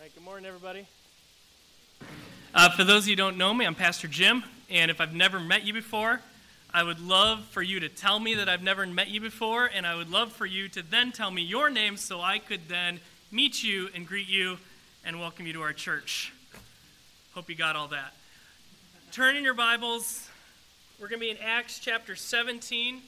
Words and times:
All 0.00 0.04
right, 0.04 0.14
good 0.14 0.24
morning, 0.24 0.46
everybody. 0.46 0.86
Uh, 2.54 2.70
for 2.70 2.84
those 2.84 3.02
of 3.02 3.08
you 3.08 3.12
who 3.12 3.16
don't 3.16 3.36
know 3.36 3.52
me, 3.52 3.66
I'm 3.66 3.74
Pastor 3.74 4.08
Jim, 4.08 4.42
and 4.70 4.90
if 4.90 4.98
I've 4.98 5.12
never 5.12 5.38
met 5.38 5.66
you 5.66 5.74
before, 5.74 6.22
I 6.72 6.82
would 6.82 7.00
love 7.00 7.44
for 7.50 7.60
you 7.60 7.80
to 7.80 7.90
tell 7.90 8.18
me 8.18 8.34
that 8.36 8.48
I've 8.48 8.62
never 8.62 8.86
met 8.86 9.10
you 9.10 9.20
before, 9.20 9.66
and 9.66 9.86
I 9.86 9.94
would 9.94 10.08
love 10.08 10.32
for 10.32 10.46
you 10.46 10.70
to 10.70 10.82
then 10.82 11.12
tell 11.12 11.30
me 11.30 11.42
your 11.42 11.68
name 11.68 11.98
so 11.98 12.22
I 12.22 12.38
could 12.38 12.66
then 12.66 13.00
meet 13.30 13.62
you 13.62 13.90
and 13.94 14.06
greet 14.06 14.26
you 14.26 14.56
and 15.04 15.20
welcome 15.20 15.46
you 15.46 15.52
to 15.52 15.60
our 15.60 15.74
church. 15.74 16.32
Hope 17.34 17.50
you 17.50 17.54
got 17.54 17.76
all 17.76 17.88
that. 17.88 18.14
Turn 19.12 19.36
in 19.36 19.44
your 19.44 19.52
Bibles. 19.52 20.30
We're 20.98 21.08
going 21.08 21.20
to 21.20 21.26
be 21.26 21.30
in 21.30 21.36
Acts 21.44 21.78
chapter 21.78 22.16
17 22.16 23.02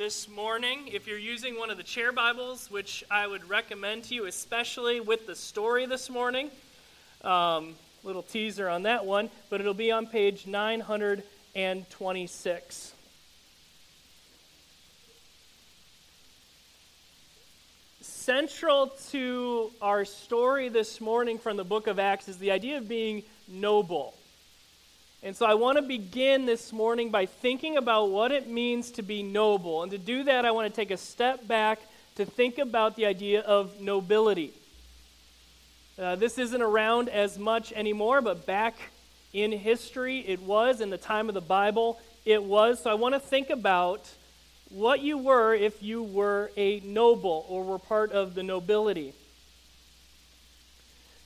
this 0.00 0.28
morning. 0.30 0.88
If 0.90 1.06
you're 1.06 1.18
using 1.18 1.58
one 1.58 1.68
of 1.68 1.76
the 1.76 1.82
chair 1.82 2.10
Bibles, 2.10 2.70
which 2.70 3.04
I 3.10 3.26
would 3.26 3.46
recommend 3.50 4.04
to 4.04 4.14
you, 4.14 4.24
especially 4.24 4.98
with 4.98 5.26
the 5.26 5.36
story 5.36 5.84
this 5.84 6.08
morning, 6.08 6.50
um, 7.22 7.74
little 8.02 8.22
teaser 8.22 8.66
on 8.66 8.84
that 8.84 9.04
one, 9.04 9.28
but 9.50 9.60
it'll 9.60 9.74
be 9.74 9.92
on 9.92 10.06
page 10.06 10.46
926. 10.46 12.94
Central 18.00 18.86
to 19.10 19.70
our 19.82 20.06
story 20.06 20.70
this 20.70 21.02
morning 21.02 21.36
from 21.36 21.58
the 21.58 21.64
book 21.64 21.88
of 21.88 21.98
Acts 21.98 22.26
is 22.26 22.38
the 22.38 22.52
idea 22.52 22.78
of 22.78 22.88
being 22.88 23.22
noble. 23.46 24.14
And 25.22 25.36
so 25.36 25.44
I 25.44 25.52
want 25.52 25.76
to 25.76 25.82
begin 25.82 26.46
this 26.46 26.72
morning 26.72 27.10
by 27.10 27.26
thinking 27.26 27.76
about 27.76 28.10
what 28.10 28.32
it 28.32 28.48
means 28.48 28.90
to 28.92 29.02
be 29.02 29.22
noble. 29.22 29.82
And 29.82 29.92
to 29.92 29.98
do 29.98 30.24
that, 30.24 30.46
I 30.46 30.50
want 30.50 30.72
to 30.72 30.74
take 30.74 30.90
a 30.90 30.96
step 30.96 31.46
back 31.46 31.78
to 32.14 32.24
think 32.24 32.56
about 32.56 32.96
the 32.96 33.04
idea 33.04 33.42
of 33.42 33.82
nobility. 33.82 34.54
Uh, 35.98 36.16
this 36.16 36.38
isn't 36.38 36.62
around 36.62 37.10
as 37.10 37.38
much 37.38 37.70
anymore, 37.72 38.22
but 38.22 38.46
back 38.46 38.76
in 39.34 39.52
history, 39.52 40.20
it 40.20 40.40
was. 40.40 40.80
In 40.80 40.88
the 40.88 40.96
time 40.96 41.28
of 41.28 41.34
the 41.34 41.42
Bible, 41.42 42.00
it 42.24 42.42
was. 42.42 42.82
So 42.82 42.90
I 42.90 42.94
want 42.94 43.14
to 43.14 43.20
think 43.20 43.50
about 43.50 44.10
what 44.70 45.00
you 45.00 45.18
were 45.18 45.54
if 45.54 45.82
you 45.82 46.02
were 46.02 46.50
a 46.56 46.80
noble 46.80 47.44
or 47.46 47.62
were 47.62 47.78
part 47.78 48.12
of 48.12 48.34
the 48.34 48.42
nobility. 48.42 49.12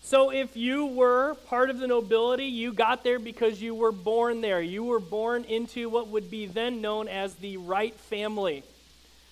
So, 0.06 0.30
if 0.30 0.54
you 0.54 0.84
were 0.84 1.34
part 1.46 1.70
of 1.70 1.78
the 1.78 1.86
nobility, 1.86 2.44
you 2.44 2.74
got 2.74 3.02
there 3.02 3.18
because 3.18 3.62
you 3.62 3.74
were 3.74 3.90
born 3.90 4.42
there. 4.42 4.60
You 4.60 4.84
were 4.84 5.00
born 5.00 5.44
into 5.44 5.88
what 5.88 6.08
would 6.08 6.30
be 6.30 6.44
then 6.44 6.82
known 6.82 7.08
as 7.08 7.34
the 7.36 7.56
right 7.56 7.94
family, 7.94 8.64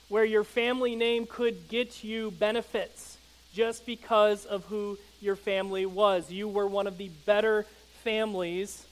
where 0.08 0.24
your 0.24 0.44
family 0.44 0.96
name 0.96 1.26
could 1.26 1.68
get 1.68 2.02
you 2.02 2.30
benefits 2.30 3.18
just 3.52 3.84
because 3.84 4.46
of 4.46 4.64
who 4.64 4.96
your 5.20 5.36
family 5.36 5.84
was. 5.84 6.32
You 6.32 6.48
were 6.48 6.66
one 6.66 6.86
of 6.86 6.96
the 6.96 7.10
better 7.26 7.66
families, 8.02 8.86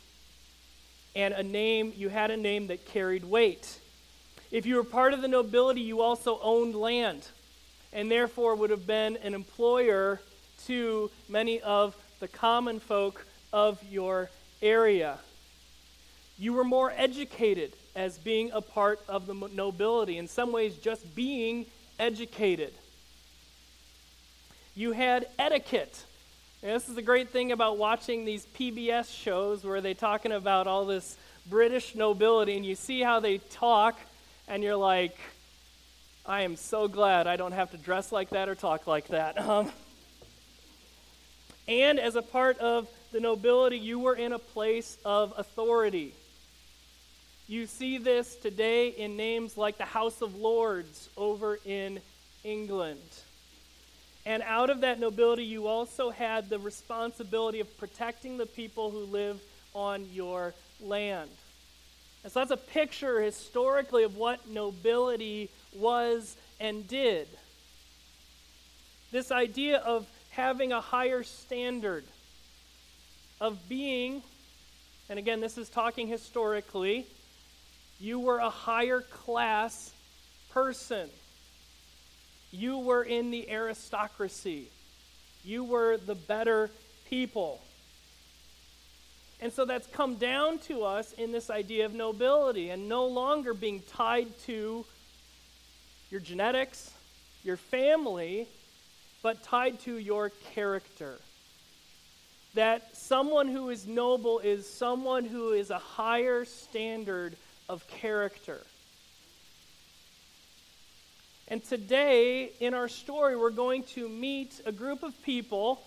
and 1.17 1.33
a 1.33 1.42
name, 1.42 1.95
you 1.97 2.11
had 2.11 2.31
a 2.31 2.36
name 2.36 2.67
that 2.67 2.84
carried 2.89 3.25
weight. 3.25 3.81
If 4.51 4.67
you 4.67 4.77
were 4.77 4.84
part 4.84 5.14
of 5.14 5.23
the 5.23 5.28
nobility, 5.28 5.81
you 5.81 6.03
also 6.03 6.41
owned 6.42 6.75
land, 6.75 7.27
and 7.91 8.11
therefore 8.11 8.55
would 8.55 8.69
have 8.69 8.86
been 8.86 9.17
an 9.17 9.33
employer 9.33 10.20
to 10.71 11.11
many 11.29 11.61
of 11.63 11.97
the 12.21 12.29
common 12.29 12.79
folk 12.79 13.27
of 13.53 13.83
your 13.91 14.31
area. 14.63 15.19
You 16.39 16.53
were 16.53 16.63
more 16.63 16.93
educated 16.97 17.73
as 17.97 18.19
being 18.19 18.53
a 18.53 18.61
part 18.61 19.01
of 19.09 19.27
the 19.27 19.35
nobility, 19.35 20.17
in 20.17 20.29
some 20.29 20.53
ways, 20.53 20.77
just 20.77 21.13
being 21.17 21.67
educated. 21.98 22.73
You 24.77 24.93
had 24.93 25.27
etiquette. 25.41 26.05
And 26.63 26.71
this 26.71 26.89
is 26.89 26.95
the 26.95 27.03
great 27.03 27.31
thing 27.31 27.51
about 27.51 27.77
watching 27.77 28.25
these 28.25 28.47
PBS 28.57 29.13
shows 29.13 29.65
where 29.65 29.81
they're 29.81 29.93
talking 29.93 30.31
about 30.31 30.69
all 30.69 30.87
this 30.87 31.17
British 31.48 31.97
nobility, 31.97 32.57
and 32.57 32.65
you 32.65 32.77
see 32.77 33.01
how 33.01 33.19
they 33.19 33.39
talk, 33.39 33.98
and 34.47 34.63
you're 34.63 34.77
like, 34.77 35.17
I 36.25 36.42
am 36.42 36.55
so 36.55 36.86
glad 36.86 37.27
I 37.27 37.35
don't 37.35 37.51
have 37.51 37.73
to 37.73 37.77
dress 37.77 38.13
like 38.13 38.30
that 38.30 38.48
or 38.48 38.55
talk 38.55 38.86
like 38.86 39.09
that. 39.09 39.36
Um, 39.48 39.73
and 41.70 42.01
as 42.01 42.17
a 42.17 42.23
part 42.23 42.58
of 42.58 42.89
the 43.13 43.20
nobility, 43.20 43.79
you 43.79 44.01
were 44.01 44.17
in 44.17 44.33
a 44.33 44.41
place 44.41 44.98
of 45.05 45.33
authority. 45.36 46.13
You 47.47 47.67
see 47.67 47.97
this 47.97 48.35
today 48.35 48.89
in 48.89 49.17
names 49.17 49.57
like 49.57 49.79
the 49.79 49.85
House 49.85 50.20
of 50.20 50.35
Lords 50.35 51.09
over 51.17 51.61
in 51.64 52.01
England. 52.42 52.98
And 54.27 54.42
out 54.42 54.69
of 54.69 54.80
that 54.80 54.98
nobility, 54.98 55.45
you 55.45 55.69
also 55.69 56.11
had 56.11 56.51
the 56.51 56.59
responsibility 56.59 57.61
of 57.61 57.79
protecting 57.79 58.36
the 58.36 58.47
people 58.47 58.91
who 58.91 59.05
live 59.05 59.41
on 59.73 60.07
your 60.13 60.55
land. 60.80 61.30
And 62.25 62.33
so 62.33 62.41
that's 62.41 62.51
a 62.51 62.57
picture 62.57 63.20
historically 63.20 64.03
of 64.03 64.17
what 64.17 64.48
nobility 64.48 65.48
was 65.77 66.36
and 66.59 66.86
did. 66.89 67.29
This 69.13 69.30
idea 69.30 69.79
of 69.79 70.07
having 70.30 70.73
a 70.73 70.80
higher 70.80 71.23
standard 71.23 72.05
of 73.41 73.68
being, 73.68 74.23
and 75.08 75.18
again, 75.18 75.41
this 75.41 75.58
is 75.58 75.68
talking 75.68 76.08
historically, 76.08 77.07
you 77.98 78.18
were 78.18 78.39
a 78.39 78.51
higher 78.51 79.01
class 79.01 79.92
person. 80.52 81.08
You 82.51 82.79
were 82.79 83.02
in 83.02 83.30
the 83.30 83.51
aristocracy. 83.51 84.70
You 85.45 85.64
were 85.64 85.96
the 85.96 86.14
better 86.14 86.70
people. 87.08 87.61
And 89.41 89.52
so 89.52 89.64
that's 89.64 89.86
come 89.86 90.17
down 90.17 90.58
to 90.61 90.83
us 90.83 91.12
in 91.12 91.33
this 91.33 91.51
idea 91.51 91.86
of 91.86 91.95
nobility 91.95 92.70
and 92.70 92.89
no 92.89 93.07
longer 93.07 93.55
being 93.55 93.83
tied 93.92 94.39
to 94.47 94.85
your 96.11 96.20
genetics, 96.20 96.91
your 97.42 97.57
family, 97.57 98.48
but 99.23 99.42
tied 99.42 99.81
to 99.81 99.98
your 99.98 100.31
character. 100.55 101.19
That 102.55 102.97
someone 102.97 103.48
who 103.48 103.70
is 103.70 103.86
noble 103.86 104.41
is 104.41 104.69
someone 104.69 105.25
who 105.25 105.53
is 105.53 105.70
a 105.70 105.79
higher 105.79 106.45
standard 106.45 107.36
of 107.69 107.86
character. 107.86 108.61
And 111.48 111.63
today, 111.64 112.53
in 112.61 112.75
our 112.75 112.89
story, 112.89 113.36
we're 113.36 113.51
going 113.51 113.83
to 113.95 114.09
meet 114.09 114.61
a 114.67 114.73
group 114.73 115.03
of 115.03 115.20
people 115.23 115.83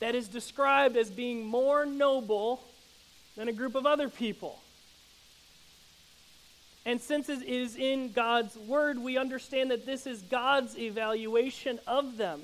that 0.00 0.14
is 0.14 0.28
described 0.28 0.96
as 0.96 1.10
being 1.10 1.44
more 1.44 1.84
noble 1.84 2.62
than 3.36 3.48
a 3.48 3.52
group 3.52 3.74
of 3.74 3.84
other 3.84 4.08
people. 4.08 4.60
And 6.86 7.00
since 7.00 7.28
it 7.28 7.42
is 7.42 7.76
in 7.76 8.12
God's 8.12 8.56
Word, 8.56 8.98
we 8.98 9.18
understand 9.18 9.72
that 9.72 9.84
this 9.84 10.06
is 10.06 10.22
God's 10.22 10.78
evaluation 10.78 11.78
of 11.86 12.16
them. 12.16 12.40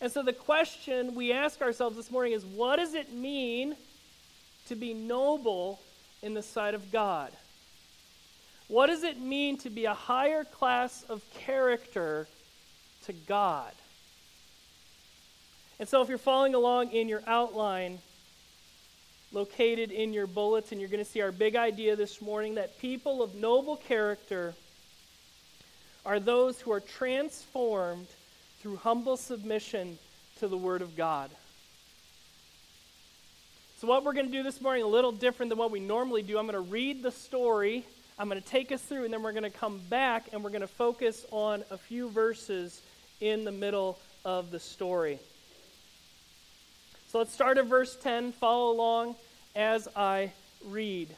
And 0.00 0.12
so 0.12 0.22
the 0.22 0.32
question 0.32 1.14
we 1.14 1.32
ask 1.32 1.60
ourselves 1.60 1.96
this 1.96 2.10
morning 2.10 2.32
is 2.32 2.44
what 2.44 2.76
does 2.76 2.94
it 2.94 3.12
mean 3.12 3.76
to 4.68 4.76
be 4.76 4.94
noble 4.94 5.80
in 6.22 6.34
the 6.34 6.42
sight 6.42 6.74
of 6.74 6.92
God? 6.92 7.32
What 8.68 8.88
does 8.88 9.02
it 9.02 9.20
mean 9.20 9.56
to 9.58 9.70
be 9.70 9.86
a 9.86 9.94
higher 9.94 10.44
class 10.44 11.02
of 11.08 11.22
character 11.32 12.28
to 13.06 13.12
God? 13.12 13.72
And 15.80 15.88
so 15.88 16.02
if 16.02 16.08
you're 16.08 16.18
following 16.18 16.54
along 16.54 16.92
in 16.92 17.08
your 17.08 17.22
outline, 17.26 17.98
located 19.32 19.90
in 19.90 20.12
your 20.12 20.26
bulletin, 20.26 20.80
you're 20.80 20.88
going 20.88 21.04
to 21.04 21.10
see 21.10 21.22
our 21.22 21.32
big 21.32 21.56
idea 21.56 21.96
this 21.96 22.20
morning 22.20 22.54
that 22.56 22.78
people 22.78 23.22
of 23.22 23.34
noble 23.34 23.76
character 23.76 24.54
are 26.04 26.20
those 26.20 26.60
who 26.60 26.72
are 26.72 26.80
transformed 26.80 28.06
through 28.68 28.76
humble 28.76 29.16
submission 29.16 29.98
to 30.38 30.46
the 30.46 30.56
Word 30.56 30.82
of 30.82 30.94
God. 30.94 31.30
So, 33.78 33.88
what 33.88 34.04
we're 34.04 34.12
going 34.12 34.26
to 34.26 34.32
do 34.32 34.42
this 34.42 34.60
morning, 34.60 34.82
a 34.82 34.86
little 34.86 35.10
different 35.10 35.48
than 35.48 35.58
what 35.58 35.70
we 35.70 35.80
normally 35.80 36.20
do. 36.20 36.38
I'm 36.38 36.44
going 36.44 36.62
to 36.62 36.70
read 36.70 37.02
the 37.02 37.10
story, 37.10 37.86
I'm 38.18 38.28
going 38.28 38.38
to 38.38 38.46
take 38.46 38.70
us 38.70 38.82
through, 38.82 39.04
and 39.06 39.14
then 39.14 39.22
we're 39.22 39.32
going 39.32 39.50
to 39.50 39.50
come 39.50 39.80
back 39.88 40.28
and 40.34 40.44
we're 40.44 40.50
going 40.50 40.60
to 40.60 40.66
focus 40.66 41.24
on 41.30 41.64
a 41.70 41.78
few 41.78 42.10
verses 42.10 42.82
in 43.22 43.46
the 43.46 43.52
middle 43.52 43.98
of 44.26 44.50
the 44.50 44.60
story. 44.60 45.18
So, 47.08 47.16
let's 47.16 47.32
start 47.32 47.56
at 47.56 47.64
verse 47.64 47.96
10. 47.96 48.32
Follow 48.32 48.70
along 48.70 49.16
as 49.56 49.88
I 49.96 50.30
read. 50.66 51.08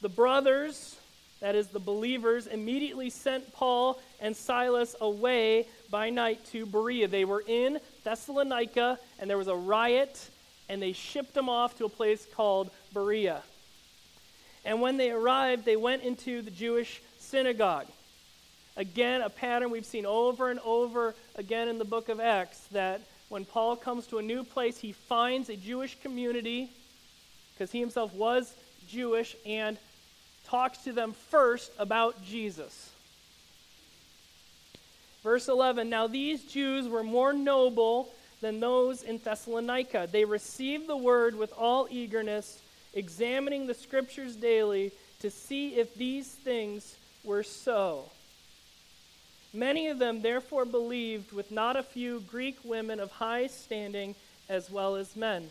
The 0.00 0.08
brothers 0.08 0.96
that 1.44 1.54
is, 1.54 1.66
the 1.66 1.78
believers, 1.78 2.46
immediately 2.46 3.10
sent 3.10 3.52
Paul 3.52 4.00
and 4.18 4.34
Silas 4.34 4.96
away 5.02 5.68
by 5.90 6.08
night 6.08 6.42
to 6.52 6.64
Berea. 6.64 7.06
They 7.06 7.26
were 7.26 7.44
in 7.46 7.80
Thessalonica, 8.02 8.98
and 9.18 9.28
there 9.28 9.36
was 9.36 9.48
a 9.48 9.54
riot, 9.54 10.30
and 10.70 10.80
they 10.80 10.94
shipped 10.94 11.34
them 11.34 11.50
off 11.50 11.76
to 11.76 11.84
a 11.84 11.88
place 11.90 12.26
called 12.34 12.70
Berea. 12.94 13.42
And 14.64 14.80
when 14.80 14.96
they 14.96 15.10
arrived, 15.10 15.66
they 15.66 15.76
went 15.76 16.02
into 16.02 16.40
the 16.40 16.50
Jewish 16.50 17.02
synagogue. 17.18 17.88
Again, 18.78 19.20
a 19.20 19.28
pattern 19.28 19.68
we've 19.68 19.84
seen 19.84 20.06
over 20.06 20.48
and 20.48 20.60
over 20.60 21.14
again 21.36 21.68
in 21.68 21.76
the 21.76 21.84
book 21.84 22.08
of 22.08 22.20
Acts 22.20 22.60
that 22.72 23.02
when 23.28 23.44
Paul 23.44 23.76
comes 23.76 24.06
to 24.06 24.16
a 24.16 24.22
new 24.22 24.44
place, 24.44 24.78
he 24.78 24.92
finds 24.92 25.50
a 25.50 25.56
Jewish 25.56 26.00
community 26.00 26.70
because 27.52 27.70
he 27.70 27.80
himself 27.80 28.14
was 28.14 28.54
Jewish 28.88 29.36
and 29.44 29.76
talks 30.54 30.78
to 30.78 30.92
them 30.92 31.12
first 31.30 31.72
about 31.80 32.24
Jesus. 32.24 32.92
Verse 35.24 35.48
11 35.48 35.90
Now 35.90 36.06
these 36.06 36.44
Jews 36.44 36.86
were 36.86 37.02
more 37.02 37.32
noble 37.32 38.14
than 38.40 38.60
those 38.60 39.02
in 39.02 39.18
Thessalonica. 39.18 40.08
They 40.12 40.24
received 40.24 40.86
the 40.86 40.96
word 40.96 41.34
with 41.34 41.52
all 41.58 41.88
eagerness, 41.90 42.62
examining 42.92 43.66
the 43.66 43.74
scriptures 43.74 44.36
daily 44.36 44.92
to 45.18 45.28
see 45.28 45.74
if 45.74 45.92
these 45.96 46.28
things 46.28 46.94
were 47.24 47.42
so. 47.42 48.04
Many 49.52 49.88
of 49.88 49.98
them 49.98 50.22
therefore 50.22 50.66
believed, 50.66 51.32
with 51.32 51.50
not 51.50 51.74
a 51.74 51.82
few 51.82 52.20
Greek 52.30 52.58
women 52.62 53.00
of 53.00 53.10
high 53.10 53.48
standing 53.48 54.14
as 54.48 54.70
well 54.70 54.94
as 54.94 55.16
men. 55.16 55.50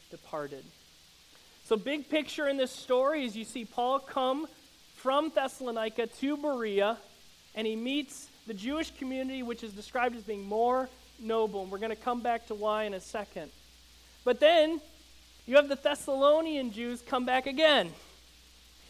departed. 0.11 0.63
So, 1.65 1.77
big 1.77 2.09
picture 2.09 2.47
in 2.47 2.57
this 2.57 2.71
story 2.71 3.25
is 3.25 3.35
you 3.35 3.45
see 3.45 3.65
Paul 3.65 3.99
come 3.99 4.47
from 4.95 5.31
Thessalonica 5.33 6.07
to 6.07 6.37
Berea, 6.37 6.97
and 7.55 7.65
he 7.65 7.75
meets 7.75 8.27
the 8.45 8.53
Jewish 8.53 8.91
community, 8.97 9.41
which 9.41 9.63
is 9.63 9.71
described 9.71 10.15
as 10.15 10.23
being 10.23 10.45
more 10.45 10.89
noble. 11.19 11.63
And 11.63 11.71
we're 11.71 11.79
going 11.79 11.91
to 11.91 11.95
come 11.95 12.21
back 12.21 12.47
to 12.47 12.55
why 12.55 12.83
in 12.83 12.93
a 12.93 12.99
second. 12.99 13.51
But 14.23 14.39
then 14.39 14.81
you 15.45 15.55
have 15.55 15.69
the 15.69 15.75
Thessalonian 15.75 16.71
Jews 16.71 17.01
come 17.01 17.25
back 17.25 17.47
again. 17.47 17.91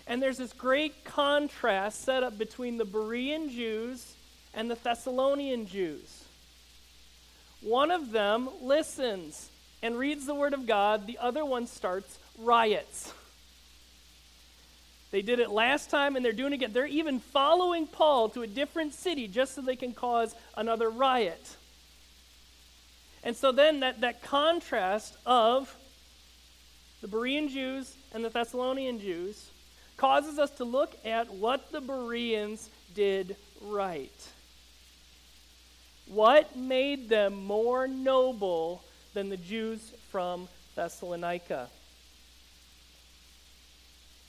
And 0.08 0.22
there's 0.22 0.38
this 0.38 0.54
great 0.54 1.06
contrast 1.06 2.04
set 2.04 2.24
up 2.24 2.38
between 2.38 2.78
the 2.78 2.86
Berean 2.86 3.50
Jews 3.50 4.16
and 4.54 4.70
the 4.70 4.76
Thessalonian 4.76 5.68
Jews. 5.68 6.26
One 7.62 7.92
of 7.92 8.12
them 8.12 8.50
listens 8.62 9.50
and 9.81 9.98
reads 9.98 10.25
the 10.25 10.36
Word 10.36 10.54
of 10.54 10.68
God, 10.68 11.07
the 11.07 11.18
other 11.19 11.44
one 11.44 11.68
starts 11.68 12.19
riots. 12.38 13.13
They 15.12 15.22
did 15.22 15.39
it 15.39 15.51
last 15.51 15.89
time 15.89 16.16
and 16.16 16.24
they're 16.24 16.31
doing 16.31 16.54
it 16.54 16.56
again. 16.56 16.74
They're 16.74 16.86
even 16.86 17.19
following 17.19 17.86
Paul 17.86 18.30
to 18.30 18.44
a 18.44 18.48
different 18.48 18.94
city 18.94 19.28
just 19.28 19.56
so 19.56 19.62
they 19.62 19.75
can 19.75 19.94
cause 19.94 20.33
another 20.56 20.89
riot. 20.89 21.57
And 23.24 23.36
so 23.36 23.51
then 23.51 23.81
that, 23.81 24.01
that 24.01 24.24
contrast 24.24 25.16
of 25.25 25.75
the 27.01 27.07
Berean 27.07 27.50
Jews 27.50 27.94
and 28.13 28.24
the 28.24 28.30
Thessalonian 28.30 29.00
Jews 29.00 29.51
causes 29.98 30.39
us 30.39 30.50
to 30.51 30.63
look 30.63 30.95
at 31.06 31.31
what 31.31 31.72
the 31.72 31.81
Bereans 31.81 32.69
did 32.95 33.36
right. 33.62 34.27
What 36.07 36.56
made 36.56 37.10
them 37.10 37.45
more 37.45 37.88
noble 37.88 38.84
than 39.13 39.30
the 39.30 39.38
Jews 39.38 39.94
from 40.10 40.48
Thessalonica? 40.75 41.69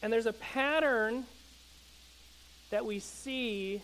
And 0.03 0.13
there's 0.13 0.27
a 0.27 0.33
pattern 0.33 1.25
that 2.71 2.85
we 2.85 2.99
see 2.99 3.83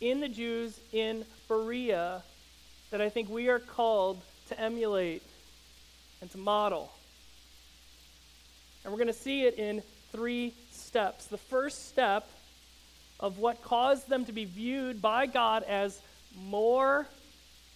in 0.00 0.20
the 0.20 0.28
Jews 0.28 0.78
in 0.92 1.24
Berea 1.48 2.22
that 2.90 3.00
I 3.00 3.08
think 3.08 3.28
we 3.28 3.48
are 3.48 3.60
called 3.60 4.20
to 4.48 4.60
emulate 4.60 5.22
and 6.20 6.30
to 6.32 6.38
model. 6.38 6.90
And 8.82 8.92
we're 8.92 8.98
going 8.98 9.06
to 9.06 9.12
see 9.12 9.44
it 9.44 9.54
in 9.58 9.82
three 10.10 10.54
steps. 10.72 11.26
The 11.26 11.38
first 11.38 11.88
step 11.88 12.28
of 13.20 13.38
what 13.38 13.62
caused 13.62 14.08
them 14.08 14.24
to 14.24 14.32
be 14.32 14.44
viewed 14.44 15.00
by 15.00 15.26
God 15.26 15.62
as 15.62 16.00
more 16.36 17.06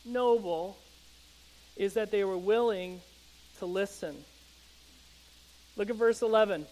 noble 0.04 0.76
is 1.76 1.94
that 1.94 2.10
they 2.10 2.24
were 2.24 2.38
willing 2.38 3.00
to 3.58 3.66
listen. 3.66 4.16
Look 5.76 5.90
at 5.90 5.96
verse 5.96 6.22
11. 6.22 6.66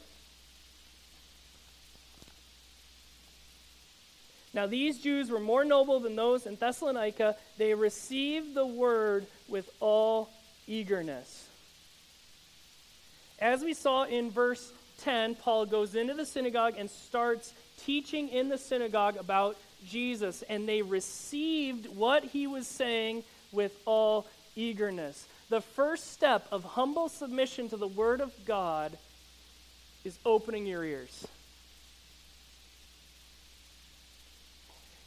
Now, 4.54 4.66
these 4.66 5.00
Jews 5.00 5.30
were 5.30 5.40
more 5.40 5.64
noble 5.64 5.98
than 5.98 6.14
those 6.14 6.46
in 6.46 6.54
Thessalonica. 6.54 7.36
They 7.58 7.74
received 7.74 8.54
the 8.54 8.66
word 8.66 9.26
with 9.48 9.68
all 9.80 10.30
eagerness. 10.68 11.48
As 13.40 13.62
we 13.62 13.74
saw 13.74 14.04
in 14.04 14.30
verse 14.30 14.72
10, 15.00 15.34
Paul 15.34 15.66
goes 15.66 15.96
into 15.96 16.14
the 16.14 16.24
synagogue 16.24 16.74
and 16.78 16.88
starts 16.88 17.52
teaching 17.84 18.28
in 18.28 18.48
the 18.48 18.56
synagogue 18.56 19.16
about 19.16 19.56
Jesus, 19.84 20.42
and 20.48 20.68
they 20.68 20.82
received 20.82 21.88
what 21.88 22.24
he 22.24 22.46
was 22.46 22.68
saying 22.68 23.24
with 23.50 23.72
all 23.84 24.26
eagerness. 24.56 25.26
The 25.48 25.60
first 25.60 26.12
step 26.12 26.46
of 26.50 26.64
humble 26.64 27.08
submission 27.08 27.68
to 27.70 27.76
the 27.76 27.86
Word 27.86 28.20
of 28.20 28.32
God 28.44 28.96
is 30.04 30.18
opening 30.24 30.66
your 30.66 30.84
ears. 30.84 31.26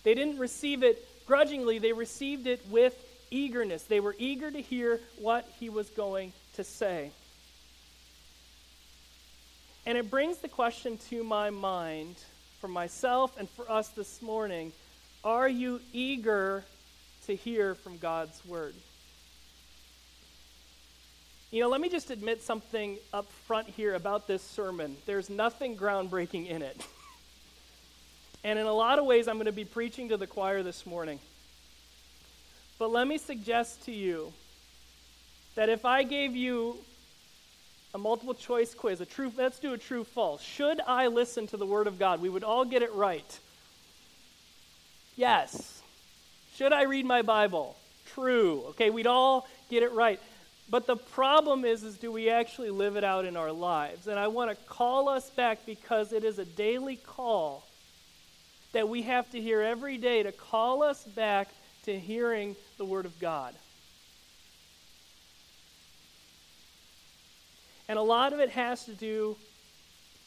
They 0.03 0.13
didn't 0.13 0.38
receive 0.38 0.83
it 0.83 1.05
grudgingly, 1.25 1.79
they 1.79 1.91
received 1.91 2.47
it 2.47 2.65
with 2.69 2.95
eagerness. 3.29 3.83
They 3.83 3.99
were 3.99 4.15
eager 4.17 4.49
to 4.49 4.61
hear 4.61 5.01
what 5.19 5.47
he 5.59 5.69
was 5.69 5.89
going 5.89 6.31
to 6.55 6.63
say. 6.63 7.11
And 9.85 9.97
it 9.97 10.09
brings 10.09 10.38
the 10.38 10.47
question 10.47 10.97
to 11.09 11.23
my 11.23 11.49
mind 11.49 12.15
for 12.59 12.67
myself 12.67 13.38
and 13.38 13.49
for 13.49 13.69
us 13.69 13.89
this 13.89 14.21
morning 14.21 14.71
are 15.23 15.49
you 15.49 15.81
eager 15.94 16.63
to 17.25 17.35
hear 17.35 17.75
from 17.75 17.97
God's 17.97 18.45
word? 18.45 18.73
You 21.57 21.64
know, 21.64 21.69
let 21.69 21.81
me 21.81 21.90
just 21.90 22.11
admit 22.11 22.44
something 22.44 22.99
up 23.11 23.31
front 23.47 23.68
here 23.68 23.95
about 23.95 24.28
this 24.28 24.44
sermon. 24.44 24.95
There's 25.07 25.28
nothing 25.28 25.76
groundbreaking 25.76 26.47
in 26.47 26.61
it. 26.61 26.80
And 28.44 28.59
in 28.59 28.68
a 28.68 28.73
lot 28.73 28.99
of 28.99 29.06
ways, 29.06 29.28
I'm 29.28 29.37
going 29.37 29.47
to 29.47 29.52
be 29.52 29.66
preaching 29.66 30.09
to 30.09 30.18
the 30.18 30.28
choir 30.28 30.61
this 30.61 30.85
morning. 30.85 31.19
But 32.78 32.92
let 32.92 33.07
me 33.07 33.18
suggest 33.18 33.85
to 33.85 33.92
you 33.92 34.31
that 35.56 35.68
if 35.68 35.83
I 35.83 36.04
gave 36.04 36.35
you 36.35 36.78
a 37.95 37.97
multiple 37.97 38.35
choice 38.35 38.76
quiz, 38.76 39.02
a 39.02 39.06
true, 39.07 39.33
let's 39.35 39.57
do 39.57 39.73
a 39.73 39.78
true 39.78 40.04
false. 40.04 40.44
Should 40.44 40.80
I 40.85 41.07
listen 41.07 41.47
to 41.47 41.57
the 41.57 41.66
Word 41.66 41.87
of 41.87 41.97
God? 41.97 42.21
We 42.21 42.30
would 42.30 42.44
all 42.44 42.64
get 42.64 42.83
it 42.83 42.94
right. 42.94 43.40
Yes. 45.16 45.81
Should 46.54 46.71
I 46.71 46.83
read 46.83 47.07
my 47.07 47.23
Bible? 47.23 47.76
True. 48.14 48.61
Okay, 48.69 48.92
we'd 48.92 49.07
all 49.07 49.47
get 49.69 49.81
it 49.81 49.92
right. 49.94 50.21
But 50.69 50.86
the 50.86 50.97
problem 50.97 51.64
is, 51.64 51.83
is 51.83 51.97
do 51.97 52.12
we 52.12 52.30
actually 52.30 52.71
live 52.71 52.97
it 52.97 53.04
out 53.04 53.26
in 53.26 53.38
our 53.38 53.52
lives? 53.52 54.07
And 54.07 54.19
I 54.19 54.28
want 54.28 54.50
to 54.50 54.66
call 54.66 55.07
us 55.07 55.30
back 55.30 55.66
because 55.66 56.12
it 56.12 56.24
is 56.24 56.40
a 56.40 56.45
daily 56.45 56.97
call 56.97 57.64
that 58.74 58.90
we 58.90 59.04
have 59.04 59.30
to 59.31 59.42
hear 59.42 59.62
every 59.62 59.97
day 59.97 60.24
to 60.24 60.31
call 60.31 60.83
us 60.83 61.04
back 61.04 61.47
to 61.83 61.97
hearing 61.97 62.56
the 62.78 62.83
Word 62.83 63.06
of 63.06 63.18
God. 63.19 63.56
And 67.88 67.97
a 67.97 68.02
lot 68.02 68.33
of 68.33 68.40
it 68.40 68.50
has 68.50 68.83
to 68.86 68.94
do 68.94 69.38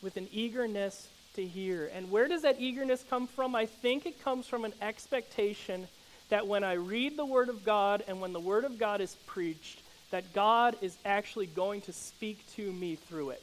with 0.00 0.16
an 0.16 0.26
eagerness 0.32 1.08
to 1.34 1.44
hear. 1.44 1.90
And 1.94 2.10
where 2.10 2.26
does 2.26 2.42
that 2.42 2.56
eagerness 2.58 3.04
come 3.08 3.26
from? 3.26 3.54
I 3.54 3.66
think 3.66 4.06
it 4.06 4.24
comes 4.24 4.46
from 4.46 4.64
an 4.64 4.72
expectation 4.80 5.86
that 6.30 6.46
when 6.46 6.64
I 6.64 6.74
read 6.74 7.18
the 7.18 7.26
Word 7.26 7.50
of 7.50 7.62
God 7.62 8.02
and 8.08 8.22
when 8.22 8.32
the 8.32 8.40
Word 8.40 8.64
of 8.64 8.78
God 8.78 9.02
is 9.02 9.16
preached, 9.26 9.82
that 10.10 10.32
God 10.32 10.76
is 10.80 10.96
actually 11.04 11.46
going 11.46 11.80
to 11.82 11.92
speak 11.92 12.44
to 12.56 12.72
me 12.72 12.96
through 12.96 13.30
it. 13.30 13.42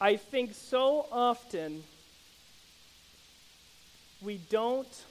I 0.00 0.16
think 0.16 0.54
so 0.54 1.06
often 1.10 1.82
we 4.22 4.38
don't 4.50 5.04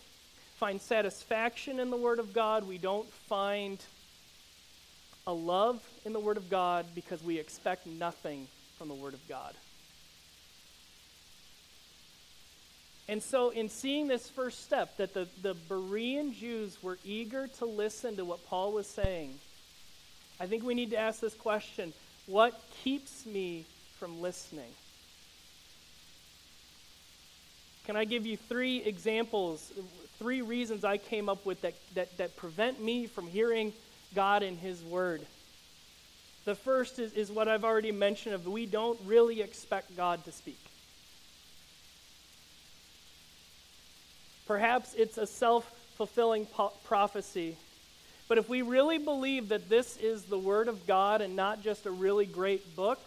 find 0.58 0.80
satisfaction 0.80 1.80
in 1.80 1.90
the 1.90 1.98
Word 1.98 2.20
of 2.20 2.34
God. 2.34 2.68
We 2.68 2.78
don't 2.78 3.12
find 3.12 3.84
a 5.28 5.34
love 5.34 5.82
in 6.06 6.14
the 6.14 6.20
Word 6.20 6.38
of 6.38 6.50
God 6.50 6.86
because 6.94 7.24
we 7.24 7.40
expect 7.40 7.88
nothing 7.88 8.48
from 8.78 8.88
the 8.88 8.94
Word 8.94 9.14
of 9.14 9.28
God. 9.28 9.56
And 13.08 13.22
so, 13.22 13.50
in 13.50 13.70
seeing 13.70 14.08
this 14.08 14.28
first 14.30 14.64
step, 14.64 14.98
that 14.98 15.14
the, 15.14 15.28
the 15.42 15.56
Berean 15.70 16.34
Jews 16.34 16.82
were 16.82 16.98
eager 17.06 17.48
to 17.60 17.66
listen 17.66 18.16
to 18.18 18.26
what 18.26 18.46
Paul 18.48 18.72
was 18.72 18.88
saying, 18.88 19.38
I 20.40 20.48
think 20.48 20.64
we 20.64 20.74
need 20.74 20.90
to 20.92 20.98
ask 20.98 21.20
this 21.20 21.36
question 21.36 21.94
What 22.26 22.60
keeps 22.84 23.26
me 23.26 23.66
from 24.00 24.22
listening? 24.22 24.72
Can 27.86 27.96
I 27.96 28.06
give 28.06 28.26
you 28.26 28.36
three 28.36 28.80
examples, 28.80 29.72
three 30.18 30.42
reasons 30.42 30.84
I 30.84 30.98
came 30.98 31.30
up 31.30 31.46
with 31.46 31.62
that, 31.62 31.76
that, 31.94 32.18
that 32.18 32.36
prevent 32.36 32.84
me 32.84 33.06
from 33.06 33.28
hearing 33.28 33.74
God 34.16 34.42
in 34.42 34.58
His 34.58 34.82
Word? 34.82 35.22
The 36.46 36.56
first 36.56 36.98
is, 36.98 37.14
is 37.14 37.32
what 37.32 37.48
I've 37.48 37.64
already 37.64 37.92
mentioned 37.92 38.34
of 38.34 38.48
we 38.48 38.66
don't 38.66 39.00
really 39.06 39.42
expect 39.42 39.96
God 39.96 40.26
to 40.26 40.32
speak. 40.32 40.60
Perhaps 44.48 44.94
it's 44.94 45.18
a 45.18 45.28
self 45.28 45.70
fulfilling 45.98 46.46
po- 46.46 46.74
prophecy. 46.84 47.58
But 48.28 48.38
if 48.38 48.50
we 48.50 48.62
really 48.62 48.98
believe 48.98 49.50
that 49.50 49.70
this 49.70 49.98
is 49.98 50.24
the 50.24 50.40
Word 50.40 50.68
of 50.68 50.88
God 50.88 51.22
and 51.22 51.36
not 51.36 51.62
just 51.62 51.86
a 51.86 51.92
really 51.92 52.26
great 52.26 52.76
book, 52.76 53.00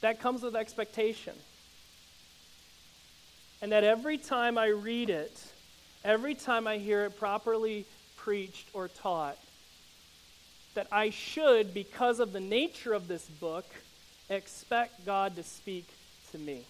that 0.00 0.20
comes 0.20 0.42
with 0.42 0.56
expectation. 0.56 1.34
And 3.62 3.72
that 3.72 3.84
every 3.84 4.18
time 4.18 4.58
I 4.58 4.66
read 4.66 5.10
it, 5.10 5.40
every 6.04 6.34
time 6.34 6.66
I 6.66 6.78
hear 6.78 7.04
it 7.04 7.18
properly 7.18 7.86
preached 8.16 8.68
or 8.74 8.88
taught, 8.88 9.38
that 10.74 10.88
I 10.92 11.10
should, 11.10 11.72
because 11.72 12.20
of 12.20 12.32
the 12.32 12.40
nature 12.40 12.92
of 12.92 13.08
this 13.08 13.24
book, 13.24 13.64
expect 14.28 15.06
God 15.06 15.36
to 15.36 15.42
speak 15.42 15.88
to 16.32 16.38
me. 16.38 16.66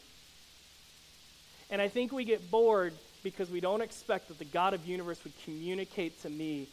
And 1.70 1.82
I 1.82 1.88
think 1.88 2.12
we 2.12 2.24
get 2.24 2.50
bored 2.50 2.94
because 3.22 3.50
we 3.50 3.60
don't 3.60 3.80
expect 3.80 4.28
that 4.28 4.38
the 4.38 4.44
God 4.44 4.72
of 4.72 4.86
universe 4.86 5.22
would 5.24 5.32
communicate 5.44 6.22
to 6.22 6.30
me 6.30 6.68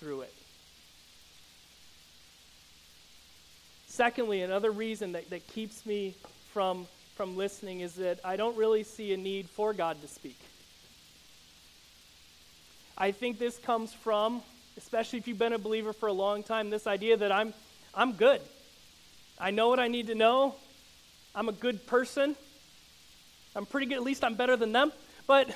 through 0.00 0.22
it. 0.22 0.34
Secondly, 3.86 4.42
another 4.42 4.72
reason 4.72 5.12
that, 5.12 5.30
that 5.30 5.46
keeps 5.46 5.86
me 5.86 6.16
from, 6.52 6.86
from 7.14 7.36
listening 7.36 7.80
is 7.80 7.94
that 7.94 8.18
I 8.24 8.34
don't 8.36 8.56
really 8.56 8.82
see 8.82 9.12
a 9.12 9.16
need 9.16 9.48
for 9.48 9.72
God 9.72 10.02
to 10.02 10.08
speak. 10.08 10.38
I 12.98 13.12
think 13.12 13.38
this 13.38 13.56
comes 13.58 13.92
from, 13.92 14.42
especially 14.76 15.20
if 15.20 15.28
you've 15.28 15.38
been 15.38 15.52
a 15.52 15.58
believer 15.58 15.92
for 15.92 16.08
a 16.08 16.12
long 16.12 16.42
time, 16.42 16.70
this 16.70 16.88
idea 16.88 17.16
that 17.16 17.30
I'm, 17.30 17.54
I'm 17.94 18.12
good. 18.12 18.40
I 19.38 19.52
know 19.52 19.68
what 19.68 19.78
I 19.78 19.86
need 19.86 20.08
to 20.08 20.14
know. 20.16 20.56
I'm 21.34 21.48
a 21.48 21.52
good 21.52 21.86
person. 21.86 22.34
I'm 23.56 23.66
pretty 23.66 23.86
good. 23.86 23.96
At 23.96 24.02
least 24.02 24.24
I'm 24.24 24.34
better 24.34 24.56
than 24.56 24.72
them. 24.72 24.92
But 25.26 25.54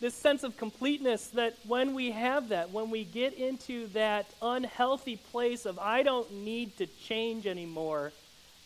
this 0.00 0.14
sense 0.14 0.44
of 0.44 0.56
completeness 0.56 1.28
that 1.28 1.56
when 1.66 1.94
we 1.94 2.10
have 2.10 2.48
that, 2.48 2.70
when 2.70 2.90
we 2.90 3.04
get 3.04 3.34
into 3.34 3.86
that 3.88 4.26
unhealthy 4.40 5.16
place 5.16 5.66
of 5.66 5.78
I 5.78 6.02
don't 6.02 6.30
need 6.32 6.76
to 6.78 6.86
change 6.86 7.46
anymore, 7.46 8.12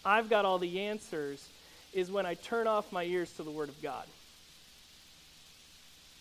I've 0.04 0.30
got 0.30 0.44
all 0.44 0.58
the 0.58 0.82
answers, 0.82 1.48
is 1.92 2.10
when 2.10 2.26
I 2.26 2.34
turn 2.34 2.66
off 2.66 2.92
my 2.92 3.04
ears 3.04 3.32
to 3.32 3.42
the 3.42 3.50
Word 3.50 3.68
of 3.68 3.80
God. 3.82 4.06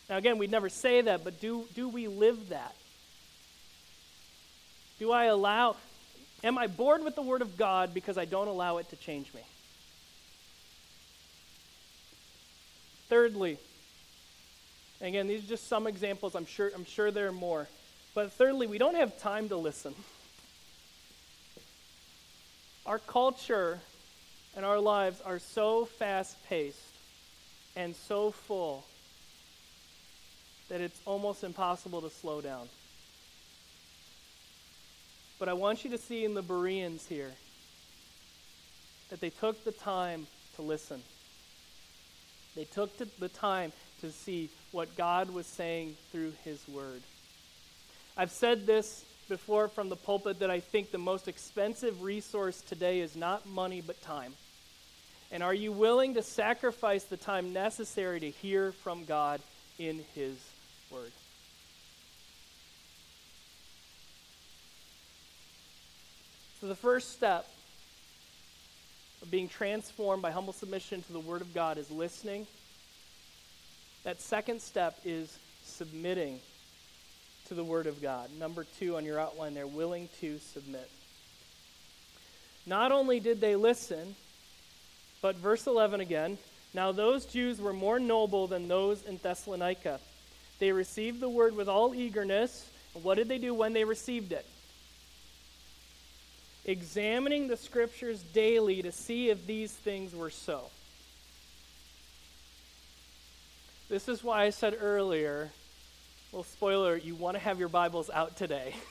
Now, 0.10 0.18
again, 0.18 0.38
we'd 0.38 0.52
never 0.52 0.70
say 0.70 1.02
that, 1.02 1.24
but 1.24 1.40
do, 1.40 1.66
do 1.76 1.88
we 1.90 2.08
live 2.08 2.50
that? 2.50 2.76
Do 5.00 5.12
I 5.12 5.26
allow, 5.26 5.76
am 6.44 6.58
I 6.58 6.68
bored 6.68 7.04
with 7.04 7.16
the 7.16 7.22
Word 7.22 7.42
of 7.42 7.58
God 7.58 7.94
because 7.94 8.18
I 8.18 8.26
don't 8.26 8.48
allow 8.48 8.78
it 8.78 8.90
to 8.90 8.96
change 8.96 9.34
me? 9.34 9.42
Thirdly, 13.14 13.60
again, 15.00 15.28
these 15.28 15.44
are 15.44 15.48
just 15.48 15.68
some 15.68 15.86
examples. 15.86 16.34
I'm 16.34 16.48
sure, 16.48 16.72
I'm 16.74 16.84
sure 16.84 17.12
there 17.12 17.28
are 17.28 17.32
more. 17.32 17.68
But 18.16 18.32
thirdly, 18.34 18.66
we 18.66 18.80
don't 18.80 18.96
have 18.96 19.20
time 19.20 19.50
to 19.50 19.56
listen. 19.56 19.94
Our 22.88 22.98
culture 22.98 23.80
and 24.56 24.66
our 24.66 24.80
lives 24.80 25.22
are 25.22 25.38
so 25.38 25.86
fast 25.86 26.44
paced 26.50 26.80
and 27.76 27.96
so 27.96 28.32
full 28.32 28.84
that 30.70 30.82
it's 30.82 31.00
almost 31.06 31.44
impossible 31.44 32.02
to 32.02 32.10
slow 32.10 32.42
down. 32.42 32.68
But 35.38 35.50
I 35.50 35.54
want 35.54 35.84
you 35.84 35.92
to 35.92 36.00
see 36.00 36.26
in 36.26 36.34
the 36.34 36.42
Bereans 36.42 37.06
here 37.06 37.34
that 39.12 39.22
they 39.22 39.30
took 39.30 39.64
the 39.64 39.72
time 39.72 40.26
to 40.56 40.64
listen. 40.64 41.04
They 42.56 42.66
took 42.66 42.98
the 42.98 43.30
time 43.30 43.72
to 44.02 44.12
see 44.12 44.50
what 44.72 44.96
God 44.96 45.32
was 45.32 45.48
saying 45.48 45.96
through 46.12 46.34
His 46.44 46.68
Word. 46.68 47.02
I've 48.16 48.32
said 48.32 48.66
this 48.66 49.06
before 49.30 49.68
from 49.68 49.90
the 49.90 49.96
pulpit 49.96 50.40
that 50.40 50.52
I 50.52 50.60
think 50.60 50.92
the 50.92 50.98
most 50.98 51.28
expensive 51.28 52.02
resource 52.04 52.62
today 52.62 53.00
is 53.00 53.16
not 53.16 53.48
money 53.48 53.82
but 53.82 54.02
time. 54.02 54.34
And 55.32 55.42
are 55.42 55.54
you 55.54 55.72
willing 55.72 56.14
to 56.14 56.22
sacrifice 56.22 57.06
the 57.06 57.18
time 57.18 57.54
necessary 57.54 58.20
to 58.20 58.30
hear 58.30 58.72
from 58.72 59.06
God 59.06 59.42
in 59.80 60.04
His 60.14 60.36
Word? 60.92 61.12
So, 66.62 66.68
the 66.68 66.76
first 66.76 67.12
step 67.14 67.48
of 69.24 69.32
being 69.32 69.48
transformed 69.48 70.22
by 70.22 70.30
humble 70.30 70.54
submission 70.54 71.02
to 71.02 71.14
the 71.14 71.20
Word 71.20 71.42
of 71.42 71.54
God 71.54 71.80
is 71.80 71.90
listening. 71.90 72.46
That 74.04 74.22
second 74.22 74.62
step 74.62 75.00
is 75.04 75.36
submitting 75.64 76.40
to 77.48 77.56
the 77.56 77.64
Word 77.64 77.88
of 77.88 78.02
God. 78.02 78.30
Number 78.38 78.68
two 78.78 78.98
on 78.98 79.06
your 79.06 79.20
outline 79.20 79.56
they're 79.56 79.66
willing 79.66 80.10
to 80.22 80.38
submit. 80.38 80.90
Not 82.68 82.92
only 82.92 83.20
did 83.20 83.42
they 83.42 83.56
listen, 83.56 84.16
but 85.22 85.38
verse 85.38 85.66
11 85.66 86.02
again 86.02 86.38
now 86.74 86.92
those 86.92 87.26
Jews 87.26 87.62
were 87.62 87.74
more 87.74 88.00
noble 88.00 88.48
than 88.48 88.68
those 88.68 89.04
in 89.04 89.18
Thessalonica. 89.18 90.00
They 90.60 90.72
received 90.72 91.20
the 91.20 91.30
word 91.30 91.56
with 91.56 91.70
all 91.70 91.94
eagerness. 91.94 92.68
what 93.02 93.16
did 93.16 93.28
they 93.28 93.38
do 93.38 93.54
when 93.54 93.74
they 93.74 93.84
received 93.84 94.32
it? 94.32 94.46
Examining 96.66 97.48
the 97.48 97.58
scriptures 97.58 98.22
daily 98.34 98.82
to 98.82 98.92
see 98.92 99.30
if 99.30 99.46
these 99.46 99.72
things 99.72 100.16
were 100.16 100.30
so. 100.30 100.70
This 103.90 104.08
is 104.08 104.24
why 104.24 104.44
I 104.44 104.50
said 104.50 104.78
earlier, 104.80 105.52
well, 106.32 106.44
spoiler, 106.44 106.98
you 106.98 107.16
want 107.16 107.36
to 107.36 107.44
have 107.44 107.60
your 107.60 107.70
Bibles 107.70 108.10
out 108.10 108.38
today. 108.38 108.76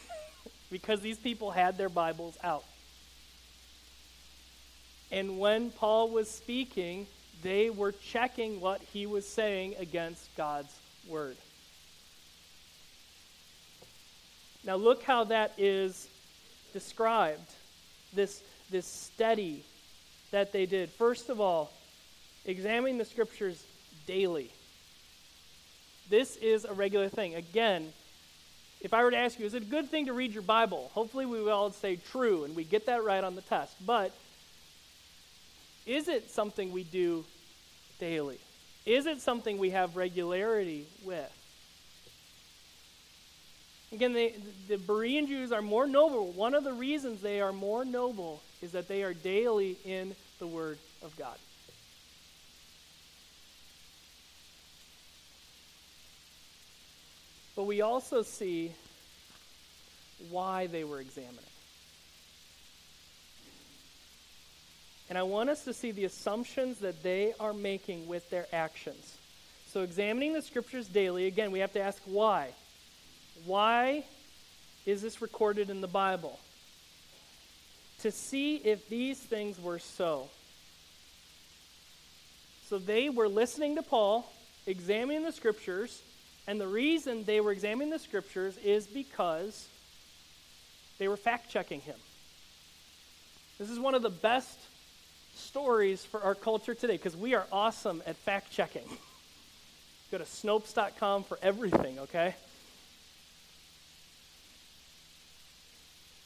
because 0.73 1.01
these 1.01 1.19
people 1.19 1.51
had 1.51 1.77
their 1.77 1.91
Bibles 1.91 2.37
out. 2.43 2.65
And 5.13 5.39
when 5.39 5.71
Paul 5.71 6.09
was 6.09 6.31
speaking, 6.31 7.07
they 7.43 7.69
were 7.69 7.93
checking 7.93 8.59
what 8.59 8.81
he 8.81 9.05
was 9.05 9.29
saying 9.29 9.75
against 9.79 10.35
God's 10.35 10.75
word. 11.07 11.37
Now, 14.65 14.77
look 14.77 15.03
how 15.03 15.25
that 15.25 15.53
is 15.59 16.09
described 16.73 17.51
this, 18.15 18.43
this 18.71 18.87
study 18.87 19.65
that 20.31 20.53
they 20.53 20.67
did. 20.67 20.91
First 20.91 21.29
of 21.29 21.41
all, 21.41 21.73
examining 22.45 22.99
the 22.99 23.05
scriptures 23.05 23.63
daily. 24.07 24.51
This 26.11 26.37
is 26.37 26.65
a 26.65 26.73
regular 26.73 27.09
thing. 27.09 27.35
Again, 27.35 27.93
if 28.81 28.93
I 28.93 29.05
were 29.05 29.13
to 29.13 29.17
ask 29.17 29.39
you, 29.39 29.47
is 29.47 29.55
it 29.55 29.63
a 29.63 29.67
good 29.67 29.89
thing 29.89 30.07
to 30.07 30.13
read 30.13 30.33
your 30.33 30.43
Bible? 30.43 30.91
Hopefully, 30.95 31.25
we 31.25 31.41
would 31.41 31.53
all 31.53 31.71
say 31.71 31.97
true, 31.97 32.45
and 32.45 32.57
we 32.57 32.65
get 32.65 32.87
that 32.87 33.05
right 33.05 33.23
on 33.23 33.37
the 33.37 33.43
test. 33.43 33.75
But 33.87 34.13
is 35.87 36.09
it 36.09 36.31
something 36.31 36.73
we 36.73 36.83
do 36.85 37.25
daily? 38.01 38.39
Is 38.85 39.07
it 39.07 39.21
something 39.21 39.59
we 39.59 39.71
have 39.71 39.97
regularity 39.97 40.87
with? 41.05 41.31
Again, 43.93 44.15
they, 44.15 44.35
the 44.69 44.79
Berean 44.79 45.29
Jews 45.29 45.53
are 45.53 45.61
more 45.61 45.87
noble. 45.87 46.33
One 46.33 46.55
of 46.55 46.65
the 46.65 46.73
reasons 46.73 47.21
they 47.21 47.43
are 47.43 47.53
more 47.53 47.85
noble 47.85 48.43
is 48.63 48.73
that 48.73 48.89
they 48.89 49.03
are 49.03 49.13
daily 49.13 49.77
in 49.85 50.15
the 50.39 50.47
Word 50.47 50.79
of 51.03 51.15
God. 51.17 51.37
But 57.55 57.65
we 57.65 57.83
also 57.83 58.23
see 58.23 58.73
why 60.31 60.69
they 60.69 60.85
were 60.85 61.01
examining. 61.01 61.39
And 65.11 65.19
I 65.19 65.23
want 65.25 65.51
us 65.51 65.65
to 65.65 65.75
see 65.75 65.91
the 65.91 66.07
assumptions 66.07 66.79
that 66.79 67.03
they 67.03 67.35
are 67.39 67.53
making 67.53 68.07
with 68.07 68.31
their 68.31 68.47
actions. 68.55 69.19
So, 69.69 69.83
examining 69.83 70.33
the 70.33 70.41
scriptures 70.41 70.87
daily, 70.89 71.27
again, 71.27 71.51
we 71.51 71.59
have 71.59 71.75
to 71.75 71.83
ask 71.83 72.01
why. 72.07 72.55
Why 73.45 74.05
is 74.87 75.03
this 75.03 75.23
recorded 75.23 75.71
in 75.71 75.81
the 75.81 75.89
Bible? 75.89 76.39
To 78.01 78.11
see 78.11 78.57
if 78.57 78.89
these 78.89 79.19
things 79.19 79.61
were 79.61 79.79
so. 79.79 80.29
So 82.69 82.79
they 82.79 83.11
were 83.11 83.29
listening 83.29 83.77
to 83.77 83.83
Paul, 83.83 84.31
examining 84.67 85.25
the 85.25 85.33
scriptures, 85.33 86.03
and 86.47 86.61
the 86.61 86.67
reason 86.67 87.25
they 87.25 87.41
were 87.41 87.53
examining 87.53 87.91
the 87.91 87.99
scriptures 87.99 88.57
is 88.59 88.87
because 88.87 89.69
they 90.99 91.07
were 91.09 91.17
fact 91.17 91.51
checking 91.51 91.81
him. 91.81 91.97
This 93.59 93.71
is 93.71 93.79
one 93.79 93.95
of 93.95 94.03
the 94.03 94.11
best 94.11 94.59
stories 95.35 96.05
for 96.05 96.23
our 96.23 96.35
culture 96.35 96.75
today 96.75 96.97
because 96.97 97.17
we 97.17 97.35
are 97.35 97.47
awesome 97.53 98.03
at 98.07 98.17
fact 98.17 98.51
checking. 98.51 98.89
Go 100.11 100.19
to 100.19 100.25
Snopes.com 100.25 101.25
for 101.25 101.39
everything, 101.43 101.99
okay? 102.01 102.35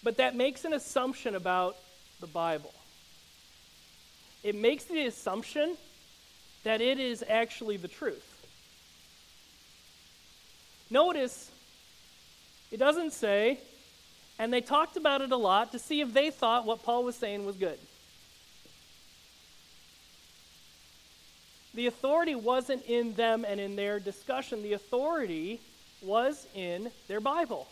But 0.07 0.19
that 0.19 0.37
makes 0.37 0.65
an 0.65 0.73
assumption 0.73 1.35
about 1.35 1.77
the 2.21 2.29
Bible. 2.29 2.73
It 4.45 4.55
makes 4.55 4.85
the 4.85 5.05
assumption 5.07 5.77
that 6.63 6.81
it 6.81 7.01
is 7.01 7.25
actually 7.29 7.77
the 7.77 7.89
truth. 7.89 8.47
Notice, 10.91 11.51
it 12.71 12.77
doesn't 12.77 13.15
say, 13.15 13.59
and 14.39 14.53
they 14.53 14.61
talked 14.61 14.97
about 14.97 15.23
it 15.23 15.33
a 15.33 15.37
lot 15.37 15.73
to 15.73 15.79
see 15.81 16.01
if 16.01 16.15
they 16.15 16.31
thought 16.31 16.67
what 16.67 16.85
Paul 16.85 17.03
was 17.03 17.17
saying 17.17 17.45
was 17.45 17.57
good. 17.57 17.81
The 21.75 21.89
authority 21.89 22.37
wasn't 22.37 22.85
in 22.85 23.15
them 23.15 23.45
and 23.45 23.59
in 23.59 23.75
their 23.75 23.99
discussion, 23.99 24.63
the 24.63 24.75
authority 24.75 25.61
was 26.01 26.47
in 26.55 26.93
their 27.09 27.21
Bible. 27.21 27.67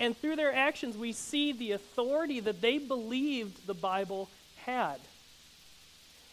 And 0.00 0.16
through 0.16 0.36
their 0.36 0.54
actions, 0.54 0.96
we 0.96 1.12
see 1.12 1.52
the 1.52 1.72
authority 1.72 2.40
that 2.40 2.60
they 2.60 2.78
believed 2.78 3.66
the 3.66 3.74
Bible 3.74 4.28
had. 4.64 4.98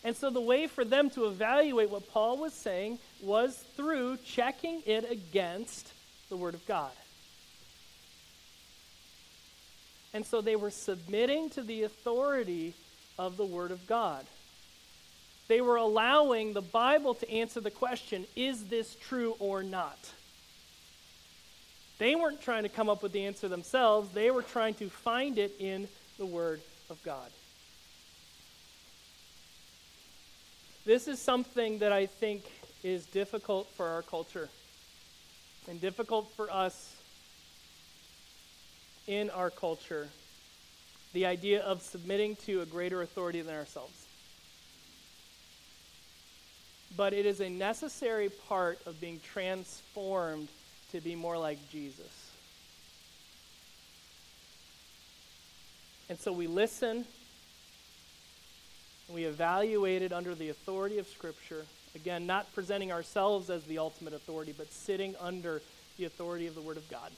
And 0.04 0.16
so 0.16 0.30
the 0.30 0.42
way 0.42 0.68
for 0.68 0.84
them 0.84 1.10
to 1.12 1.26
evaluate 1.26 1.90
what 1.90 2.10
Paul 2.10 2.38
was 2.38 2.54
saying 2.54 2.98
was 3.22 3.64
through 3.76 4.18
checking 4.26 4.82
it 4.86 5.10
against 5.10 5.94
the 6.30 6.38
Word 6.38 6.56
of 6.56 6.66
God. 6.66 6.92
And 10.14 10.26
so 10.26 10.42
they 10.42 10.56
were 10.56 10.72
submitting 10.72 11.50
to 11.52 11.62
the 11.62 11.84
authority 11.84 12.74
of 13.18 13.38
the 13.38 13.46
Word 13.46 13.72
of 13.72 13.86
God. 13.88 14.26
They 15.48 15.62
were 15.62 15.76
allowing 15.76 16.54
the 16.54 16.62
Bible 16.62 17.14
to 17.16 17.32
answer 17.32 17.60
the 17.60 17.72
question 17.72 18.26
is 18.36 18.66
this 18.66 18.96
true 18.96 19.36
or 19.40 19.64
not? 19.64 19.98
They 22.02 22.16
weren't 22.16 22.42
trying 22.42 22.64
to 22.64 22.70
come 22.70 22.90
up 22.90 23.04
with 23.04 23.12
the 23.12 23.28
answer 23.28 23.48
themselves, 23.48 24.12
they 24.12 24.32
were 24.32 24.42
trying 24.42 24.74
to 24.76 24.90
find 24.90 25.38
it 25.38 25.54
in 25.60 25.88
the 26.18 26.26
Word 26.26 26.60
of 26.90 27.00
God. 27.04 27.30
This 30.84 31.08
is 31.08 31.22
something 31.22 31.78
that 31.78 31.92
I 31.92 32.08
think 32.08 32.42
is 32.82 33.06
difficult 33.06 33.68
for 33.76 33.86
our 33.86 34.02
culture 34.02 34.50
and 35.70 35.80
difficult 35.80 36.34
for 36.36 36.52
us 36.52 36.96
in 39.06 39.30
our 39.30 39.52
culture 39.52 40.08
the 41.14 41.28
idea 41.28 41.62
of 41.62 41.84
submitting 41.84 42.36
to 42.48 42.62
a 42.62 42.66
greater 42.66 43.04
authority 43.04 43.42
than 43.42 43.54
ourselves. 43.54 44.08
But 46.98 47.14
it 47.14 47.28
is 47.28 47.42
a 47.42 47.50
necessary 47.52 48.30
part 48.30 48.80
of 48.88 49.00
being 49.00 49.20
transformed 49.20 50.48
to 50.92 51.02
be 51.02 51.16
more 51.16 51.38
like 51.38 51.58
Jesus. 51.70 52.32
And 56.10 56.20
so 56.20 56.34
we 56.34 56.48
listen, 56.48 57.06
we 59.10 59.24
evaluate 59.24 60.02
it 60.02 60.12
under 60.12 60.36
the 60.36 60.50
authority 60.50 60.98
of 60.98 61.08
Scripture. 61.08 61.66
Again, 61.96 62.26
not 62.26 62.54
presenting 62.54 62.92
ourselves 62.92 63.50
as 63.50 63.64
the 63.64 63.78
ultimate 63.78 64.14
authority, 64.14 64.54
but 64.58 64.72
sitting 64.74 65.16
under 65.22 65.62
the 65.98 66.06
authority 66.06 66.48
of 66.48 66.56
the 66.56 66.62
Word 66.62 66.78
of 66.78 66.90
God. 66.90 67.12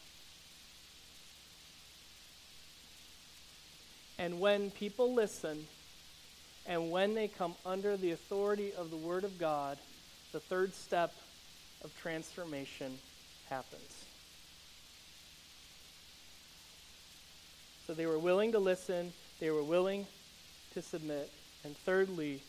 And 4.20 4.40
when 4.40 4.70
people 4.72 5.14
listen, 5.14 5.66
and 6.68 6.92
when 6.92 7.16
they 7.16 7.28
come 7.28 7.56
under 7.66 7.98
the 7.98 8.12
authority 8.12 8.74
of 8.78 8.92
the 8.92 8.98
Word 8.98 9.24
of 9.24 9.40
God, 9.40 9.78
the 10.32 10.40
third 10.40 10.74
step 10.74 11.14
of 11.84 11.92
transformation 12.00 12.98
happens. 13.50 14.06
So 17.86 17.94
they 17.94 18.06
were 18.06 18.20
willing 18.20 18.52
to 18.54 18.60
listen, 18.60 19.12
they 19.40 19.52
were 19.52 19.64
willing 19.64 20.08
to 20.74 20.82
submit, 20.82 21.30
and 21.64 21.76
thirdly, 21.78 22.42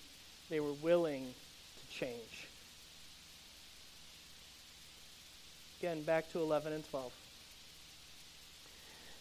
they 0.48 0.60
were 0.60 0.74
willing 0.74 1.26
to 1.80 1.94
change. 1.98 2.46
Again, 5.80 6.02
back 6.02 6.30
to 6.32 6.40
11 6.40 6.72
and 6.72 6.88
12. 6.88 7.12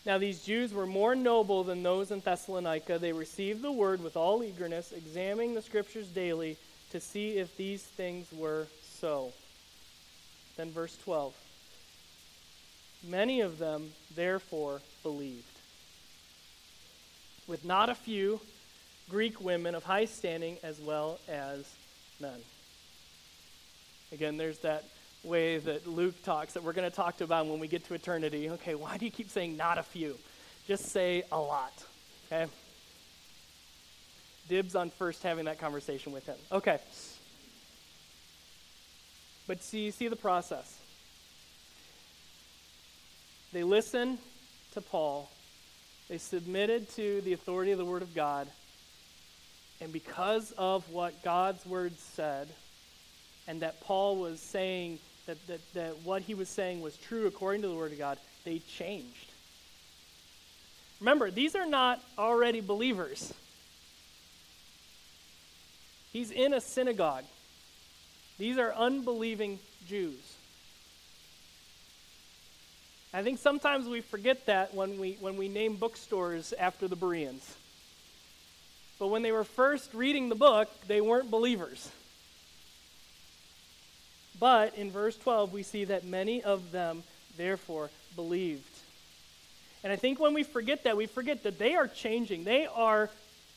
Now, 0.06 0.18
these 0.18 0.44
Jews 0.44 0.74
were 0.74 0.86
more 0.86 1.16
noble 1.16 1.64
than 1.64 1.82
those 1.82 2.12
in 2.12 2.20
Thessalonica. 2.20 3.00
They 3.00 3.14
received 3.14 3.62
the 3.62 3.72
word 3.72 4.04
with 4.04 4.18
all 4.18 4.44
eagerness, 4.44 4.92
examining 4.92 5.56
the 5.56 5.62
scriptures 5.62 6.08
daily 6.08 6.58
to 6.92 7.00
see 7.00 7.38
if 7.38 7.56
these 7.58 7.82
things 7.82 8.28
were 8.34 8.68
so. 9.00 9.32
Then, 10.58 10.72
verse 10.72 10.98
12. 11.04 11.34
Many 13.04 13.42
of 13.42 13.60
them, 13.60 13.92
therefore, 14.16 14.82
believed. 15.04 15.44
With 17.48 17.66
not 17.66 17.90
a 17.90 17.96
few 17.96 18.40
Greek 19.10 19.42
women 19.42 19.76
of 19.76 19.84
high 19.84 20.06
standing 20.06 20.58
as 20.64 20.80
well 20.80 21.20
as 21.28 21.70
men. 22.20 22.40
Again, 24.12 24.38
there's 24.38 24.60
that 24.60 24.86
way 25.24 25.58
that 25.58 25.88
Luke 25.88 26.22
talks 26.24 26.54
that 26.54 26.64
we're 26.64 26.74
going 26.74 26.90
to 26.90 26.96
talk 26.96 27.20
about 27.22 27.48
when 27.48 27.60
we 27.60 27.68
get 27.68 27.86
to 27.86 27.94
eternity. 27.94 28.50
Okay, 28.50 28.76
why 28.76 28.98
do 28.98 29.06
you 29.06 29.12
keep 29.12 29.30
saying 29.30 29.58
not 29.58 29.78
a 29.78 29.84
few? 29.84 30.18
Just 30.68 30.86
say 30.86 31.24
a 31.32 31.40
lot. 31.40 31.74
Okay? 32.32 32.50
Dibs 34.48 34.76
on 34.76 34.90
first 34.90 35.24
having 35.24 35.46
that 35.46 35.60
conversation 35.60 36.12
with 36.12 36.26
him. 36.26 36.36
Okay. 36.52 36.80
But 39.48 39.62
see, 39.62 39.92
see 39.92 40.08
the 40.08 40.16
process. 40.16 40.80
They 43.54 43.64
listened 43.64 44.18
to 44.74 44.82
Paul, 44.82 45.30
they 46.10 46.18
submitted 46.18 46.90
to 46.96 47.22
the 47.22 47.34
authority 47.34 47.72
of 47.72 47.78
the 47.78 47.86
Word 47.86 48.02
of 48.02 48.16
God, 48.16 48.48
and 49.80 49.94
because 49.94 50.52
of 50.58 50.90
what 50.90 51.24
God's 51.24 51.64
Word 51.64 51.94
said, 52.00 52.50
and 53.48 53.62
that 53.62 53.80
Paul 53.82 54.18
was 54.18 54.40
saying 54.40 54.98
that, 55.28 55.38
that, 55.46 55.60
that 55.76 56.00
what 56.00 56.24
he 56.24 56.34
was 56.34 56.50
saying 56.50 56.82
was 56.82 56.98
true 56.98 57.28
according 57.28 57.62
to 57.62 57.68
the 57.68 57.76
Word 57.76 57.92
of 57.92 58.00
God, 58.00 58.18
they 58.44 58.58
changed. 58.58 59.28
Remember, 61.00 61.30
these 61.30 61.56
are 61.56 61.68
not 61.68 62.02
already 62.18 62.60
believers. 62.60 63.34
He's 66.12 66.32
in 66.32 66.56
a 66.56 66.62
synagogue. 66.62 67.26
These 68.40 68.58
are 68.58 68.74
unbelieving 68.74 69.60
Jews. 69.88 70.38
I 73.14 73.22
think 73.22 73.38
sometimes 73.38 73.88
we 73.88 74.02
forget 74.02 74.48
that 74.48 74.74
when 74.74 75.00
we, 75.00 75.18
when 75.20 75.38
we 75.38 75.48
name 75.48 75.76
bookstores 75.76 76.52
after 76.58 76.88
the 76.88 76.96
Bereans. 76.96 77.56
But 78.98 79.10
when 79.10 79.22
they 79.22 79.32
were 79.32 79.44
first 79.44 79.94
reading 79.94 80.30
the 80.30 80.36
book, 80.36 80.70
they 80.88 81.00
weren't 81.00 81.30
believers. 81.30 81.92
But 84.40 84.76
in 84.76 84.90
verse 84.90 85.16
12, 85.18 85.54
we 85.54 85.62
see 85.62 85.86
that 85.86 86.06
many 86.06 86.44
of 86.44 86.72
them, 86.72 87.04
therefore, 87.38 87.92
believed. 88.16 88.64
And 89.84 89.94
I 89.94 89.96
think 89.96 90.20
when 90.20 90.34
we 90.34 90.44
forget 90.44 90.86
that, 90.86 90.98
we 90.98 91.06
forget 91.06 91.44
that 91.44 91.60
they 91.60 91.76
are 91.76 91.88
changing. 91.88 92.46
They 92.46 92.66
are, 92.66 93.10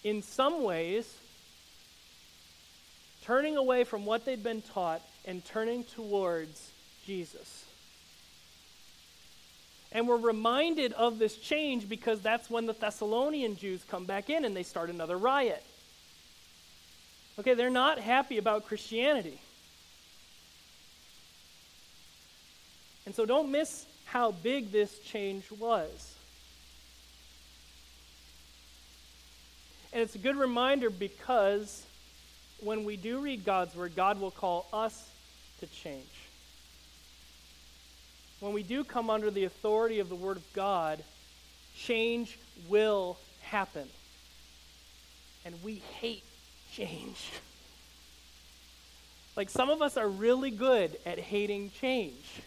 in 0.05 0.23
some 0.23 0.65
ways, 0.65 1.13
turning 3.25 3.57
away 3.57 3.85
from 3.85 4.05
what 4.05 4.25
they'd 4.25 4.43
been 4.43 4.63
taught 4.63 5.03
and 5.25 5.45
turning 5.45 5.85
towards 5.85 6.71
Jesus. 7.07 7.66
And 9.93 10.09
we're 10.09 10.17
reminded 10.17 10.93
of 10.95 11.19
this 11.19 11.37
change 11.37 11.89
because 11.89 12.21
that's 12.21 12.51
when 12.51 12.67
the 12.67 12.73
Thessalonian 12.73 13.57
Jews 13.57 13.83
come 13.89 14.05
back 14.05 14.31
in 14.31 14.45
and 14.45 14.57
they 14.57 14.63
start 14.63 14.91
another 14.91 15.17
riot. 15.17 15.65
Okay, 17.39 17.55
they're 17.55 17.71
not 17.71 17.99
happy 17.99 18.39
about 18.39 18.67
Christianity. 18.67 19.39
And 23.05 23.15
so 23.15 23.25
don't 23.25 23.51
miss 23.51 23.87
how 24.05 24.33
big 24.33 24.73
this 24.73 24.99
change 24.99 25.51
was. 25.53 26.15
And 29.93 30.03
it's 30.03 30.15
a 30.15 30.19
good 30.19 30.37
reminder 30.37 30.91
because 30.91 31.87
when 32.61 32.85
we 32.85 32.97
do 32.97 33.21
read 33.21 33.45
God's 33.45 33.75
word, 33.75 33.95
God 33.95 34.21
will 34.21 34.31
call 34.31 34.67
us 34.73 35.11
to 35.61 35.67
change 35.67 36.26
when 38.41 38.53
we 38.53 38.63
do 38.63 38.85
come 38.85 39.11
under 39.11 39.31
the 39.31 39.45
authority 39.45 39.99
of 39.99 40.09
the 40.09 40.15
Word 40.15 40.37
of 40.37 40.53
God, 40.53 41.03
change 41.77 42.39
will 42.69 43.19
happen. 43.41 43.89
And 45.45 45.63
we 45.63 45.83
hate 46.01 46.25
change. 46.73 47.31
Like 49.37 49.51
some 49.51 49.69
of 49.69 49.83
us 49.83 49.99
are 49.99 50.09
really 50.09 50.51
good 50.51 50.97
at 51.05 51.19
hating 51.19 51.71
change. 51.79 52.41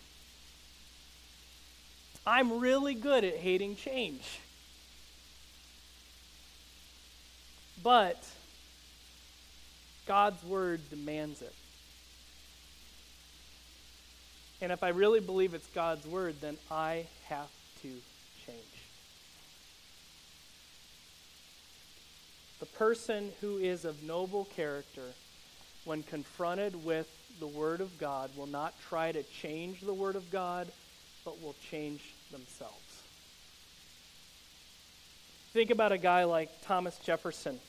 I'm 2.26 2.60
really 2.60 2.96
good 2.96 3.24
at 3.24 3.36
hating 3.36 3.76
change. 3.76 4.40
But 7.84 8.18
God's 10.08 10.44
word 10.44 10.82
demands 10.90 11.44
it. 11.44 11.54
And 14.62 14.72
if 14.72 14.84
I 14.84 14.90
really 14.90 15.22
believe 15.22 15.54
it's 15.54 15.68
God's 15.68 16.06
word, 16.06 16.36
then 16.42 16.58
I 16.70 17.06
have 17.28 17.50
to 17.82 17.88
change. 18.46 18.60
The 22.60 22.66
person 22.66 23.32
who 23.40 23.58
is 23.58 23.86
of 23.86 24.04
noble 24.04 24.46
character, 24.56 25.14
when 25.86 26.04
confronted 26.04 26.84
with 26.84 27.08
the 27.40 27.48
Word 27.48 27.80
of 27.80 27.98
God, 28.00 28.32
will 28.36 28.48
not 28.48 28.74
try 28.90 29.14
to 29.14 29.24
change 29.24 29.80
the 29.80 29.94
Word 29.94 30.18
of 30.18 30.30
God, 30.30 30.68
but 31.24 31.42
will 31.42 31.56
change 31.72 32.02
themselves. 32.32 32.76
Think 35.54 35.72
about 35.72 35.94
a 35.94 35.98
guy 35.98 36.26
like 36.26 36.50
Thomas 36.64 36.98
Jefferson, 37.00 37.60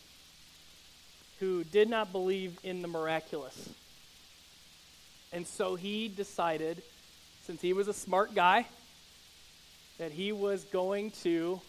who 1.38 1.62
did 1.62 1.88
not 1.88 2.10
believe 2.10 2.58
in 2.64 2.82
the 2.82 2.88
miraculous. 2.88 3.70
And 5.32 5.46
so 5.46 5.76
he 5.76 6.08
decided, 6.08 6.82
since 7.44 7.60
he 7.60 7.72
was 7.72 7.88
a 7.88 7.94
smart 7.94 8.34
guy, 8.34 8.66
that 9.98 10.12
he 10.12 10.32
was 10.32 10.64
going 10.64 11.10
to 11.22 11.60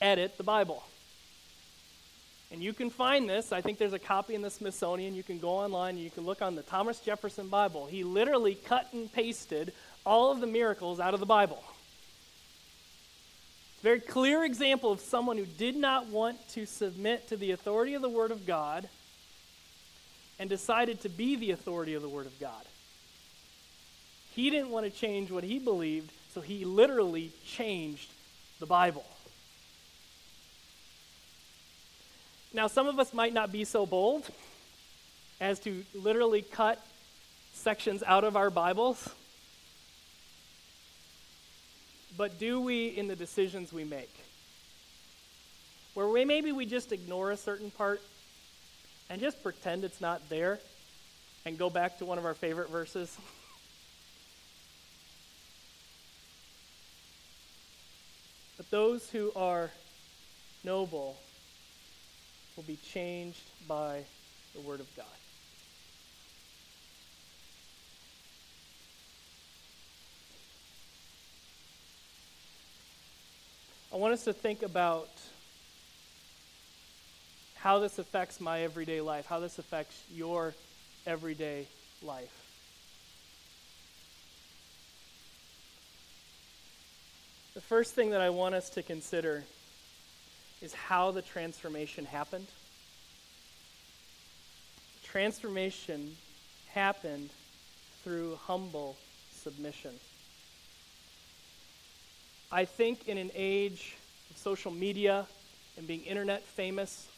edit 0.00 0.36
the 0.36 0.42
Bible. 0.42 0.82
And 2.52 2.62
you 2.62 2.72
can 2.72 2.90
find 2.90 3.28
this. 3.28 3.52
I 3.52 3.60
think 3.60 3.78
there's 3.78 3.92
a 3.92 3.98
copy 3.98 4.34
in 4.34 4.42
the 4.42 4.50
Smithsonian. 4.50 5.14
You 5.14 5.22
can 5.22 5.38
go 5.38 5.50
online 5.50 5.94
and 5.94 6.02
you 6.02 6.10
can 6.10 6.24
look 6.24 6.42
on 6.42 6.56
the 6.56 6.62
Thomas 6.62 6.98
Jefferson 6.98 7.48
Bible. 7.48 7.86
He 7.86 8.02
literally 8.02 8.56
cut 8.56 8.88
and 8.92 9.12
pasted 9.12 9.72
all 10.04 10.32
of 10.32 10.40
the 10.40 10.48
miracles 10.48 10.98
out 10.98 11.14
of 11.14 11.20
the 11.20 11.26
Bible. 11.26 11.62
Very 13.82 14.00
clear 14.00 14.44
example 14.44 14.90
of 14.90 15.00
someone 15.00 15.38
who 15.38 15.46
did 15.46 15.76
not 15.76 16.08
want 16.08 16.36
to 16.50 16.66
submit 16.66 17.28
to 17.28 17.36
the 17.36 17.52
authority 17.52 17.94
of 17.94 18.02
the 18.02 18.08
Word 18.08 18.30
of 18.30 18.46
God 18.46 18.88
and 20.38 20.50
decided 20.50 21.00
to 21.02 21.08
be 21.08 21.36
the 21.36 21.52
authority 21.52 21.94
of 21.94 22.02
the 22.02 22.08
Word 22.08 22.26
of 22.26 22.38
God. 22.40 22.64
He 24.34 24.50
didn't 24.50 24.70
want 24.70 24.86
to 24.86 24.90
change 24.90 25.30
what 25.30 25.44
he 25.44 25.58
believed, 25.58 26.12
so 26.32 26.40
he 26.40 26.64
literally 26.64 27.32
changed 27.44 28.10
the 28.58 28.66
Bible. 28.66 29.04
Now, 32.52 32.66
some 32.66 32.88
of 32.88 32.98
us 32.98 33.14
might 33.14 33.32
not 33.32 33.52
be 33.52 33.64
so 33.64 33.86
bold 33.86 34.28
as 35.40 35.58
to 35.60 35.84
literally 35.94 36.42
cut 36.42 36.84
sections 37.52 38.02
out 38.06 38.24
of 38.24 38.36
our 38.36 38.50
Bibles. 38.50 39.08
But 42.16 42.38
do 42.38 42.60
we 42.60 42.88
in 42.88 43.08
the 43.08 43.16
decisions 43.16 43.72
we 43.72 43.84
make? 43.84 44.12
Where 45.94 46.08
we, 46.08 46.24
maybe 46.24 46.52
we 46.52 46.66
just 46.66 46.92
ignore 46.92 47.30
a 47.30 47.36
certain 47.36 47.70
part 47.70 48.00
and 49.08 49.20
just 49.20 49.42
pretend 49.42 49.84
it's 49.84 50.00
not 50.00 50.28
there 50.28 50.58
and 51.44 51.58
go 51.58 51.70
back 51.70 51.98
to 51.98 52.04
one 52.04 52.18
of 52.18 52.24
our 52.24 52.34
favorite 52.34 52.70
verses. 52.70 53.16
But 58.60 58.70
those 58.70 59.08
who 59.08 59.32
are 59.34 59.70
noble 60.64 61.16
will 62.54 62.62
be 62.64 62.76
changed 62.76 63.40
by 63.66 64.04
the 64.54 64.60
Word 64.60 64.80
of 64.80 64.96
God. 64.98 65.06
I 73.94 73.96
want 73.96 74.12
us 74.12 74.24
to 74.24 74.34
think 74.34 74.62
about 74.62 75.08
how 77.54 77.78
this 77.78 77.98
affects 77.98 78.42
my 78.42 78.60
everyday 78.60 79.00
life, 79.00 79.24
how 79.24 79.40
this 79.40 79.58
affects 79.58 80.02
your 80.12 80.52
everyday 81.06 81.66
life. 82.02 82.39
The 87.60 87.66
first 87.66 87.94
thing 87.94 88.08
that 88.12 88.22
I 88.22 88.30
want 88.30 88.54
us 88.54 88.70
to 88.70 88.82
consider 88.82 89.44
is 90.62 90.72
how 90.72 91.10
the 91.10 91.20
transformation 91.20 92.06
happened. 92.06 92.46
Transformation 95.04 96.16
happened 96.72 97.28
through 98.02 98.38
humble 98.46 98.96
submission. 99.34 99.90
I 102.50 102.64
think 102.64 103.06
in 103.06 103.18
an 103.18 103.30
age 103.34 103.94
of 104.30 104.38
social 104.38 104.70
media 104.70 105.26
and 105.76 105.86
being 105.86 106.02
internet 106.06 106.42
famous, 106.44 107.08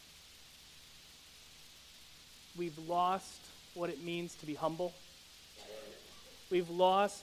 we've 2.59 2.79
lost 2.89 3.41
what 3.75 3.91
it 3.91 4.03
means 4.03 4.35
to 4.35 4.47
be 4.47 4.55
humble. 4.55 4.93
We've 6.51 6.69
lost 6.69 7.23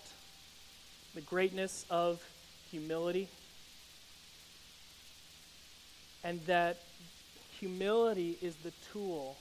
the 1.15 1.21
greatness 1.21 1.85
of 1.89 2.23
humility 2.71 3.27
and 6.23 6.41
that 6.45 6.77
humility 7.59 8.37
is 8.41 8.55
the 8.57 8.71
tool 8.91 9.37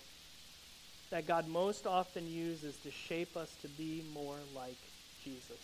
that 1.11 1.27
God 1.27 1.49
most 1.49 1.87
often 1.87 2.31
uses 2.31 2.77
to 2.79 2.91
shape 2.91 3.37
us 3.37 3.55
to 3.63 3.69
be 3.69 4.05
more 4.13 4.37
like 4.55 4.77
Jesus. 5.25 5.59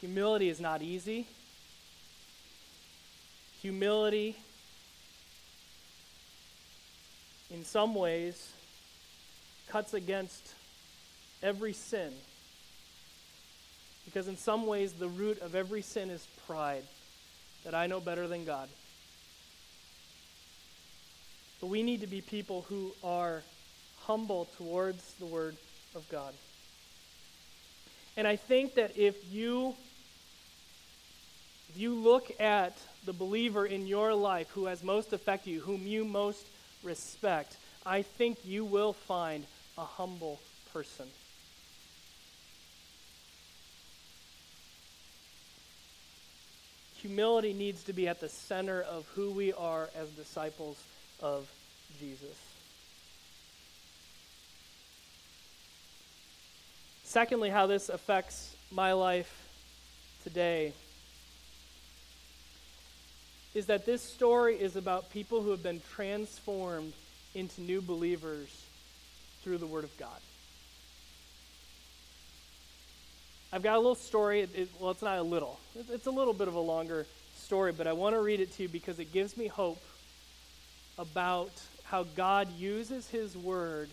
Humility 0.00 0.48
is 0.48 0.60
not 0.60 0.82
easy. 0.82 1.26
Humility, 3.60 4.36
in 7.50 7.64
some 7.64 7.94
ways, 7.94 8.52
cuts 9.68 9.94
against 9.94 10.54
every 11.42 11.72
sin. 11.72 12.12
Because 14.06 14.28
in 14.28 14.36
some 14.36 14.66
ways, 14.66 14.94
the 14.94 15.08
root 15.08 15.40
of 15.42 15.54
every 15.54 15.82
sin 15.82 16.08
is 16.08 16.26
pride 16.46 16.84
that 17.64 17.74
I 17.74 17.86
know 17.86 18.00
better 18.00 18.26
than 18.26 18.44
God. 18.44 18.68
But 21.60 21.66
we 21.66 21.82
need 21.82 22.00
to 22.00 22.06
be 22.06 22.20
people 22.20 22.64
who 22.68 22.92
are 23.02 23.42
humble 24.00 24.46
towards 24.56 25.14
the 25.14 25.26
Word 25.26 25.56
of 25.94 26.08
God. 26.08 26.32
And 28.16 28.26
I 28.26 28.36
think 28.36 28.76
that 28.76 28.96
if 28.96 29.16
you 29.30 29.74
if 31.68 31.82
you 31.82 31.94
look 31.94 32.30
at 32.40 32.78
the 33.04 33.12
believer 33.12 33.66
in 33.66 33.86
your 33.86 34.14
life 34.14 34.48
who 34.50 34.66
has 34.66 34.82
most 34.82 35.12
affected 35.12 35.50
you, 35.50 35.60
whom 35.60 35.86
you 35.86 36.04
most 36.04 36.46
respect, 36.82 37.56
I 37.84 38.02
think 38.02 38.38
you 38.44 38.64
will 38.64 38.94
find 38.94 39.44
a 39.76 39.84
humble 39.84 40.40
person. 40.72 41.06
Humility 47.06 47.52
needs 47.52 47.84
to 47.84 47.92
be 47.92 48.08
at 48.08 48.20
the 48.20 48.28
center 48.28 48.82
of 48.82 49.06
who 49.14 49.30
we 49.30 49.52
are 49.52 49.88
as 49.94 50.08
disciples 50.10 50.76
of 51.20 51.48
Jesus. 52.00 52.36
Secondly, 57.04 57.48
how 57.48 57.68
this 57.68 57.88
affects 57.88 58.56
my 58.72 58.92
life 58.92 59.48
today 60.24 60.72
is 63.54 63.66
that 63.66 63.86
this 63.86 64.02
story 64.02 64.56
is 64.56 64.74
about 64.74 65.10
people 65.10 65.42
who 65.42 65.50
have 65.50 65.62
been 65.62 65.80
transformed 65.94 66.92
into 67.34 67.60
new 67.60 67.80
believers 67.80 68.48
through 69.42 69.58
the 69.58 69.66
Word 69.66 69.84
of 69.84 69.96
God. 69.96 70.20
I've 73.56 73.62
got 73.62 73.76
a 73.76 73.78
little 73.78 73.94
story. 73.94 74.42
It, 74.42 74.50
it, 74.54 74.68
well, 74.78 74.90
it's 74.90 75.00
not 75.00 75.16
a 75.16 75.22
little, 75.22 75.58
it, 75.74 75.86
it's 75.90 76.06
a 76.06 76.10
little 76.10 76.34
bit 76.34 76.46
of 76.46 76.56
a 76.56 76.60
longer 76.60 77.06
story, 77.38 77.72
but 77.72 77.86
I 77.86 77.94
want 77.94 78.14
to 78.14 78.20
read 78.20 78.38
it 78.40 78.52
to 78.56 78.64
you 78.64 78.68
because 78.68 78.98
it 78.98 79.14
gives 79.14 79.34
me 79.34 79.46
hope 79.46 79.82
about 80.98 81.52
how 81.84 82.02
God 82.02 82.52
uses 82.58 83.08
His 83.08 83.34
Word 83.34 83.88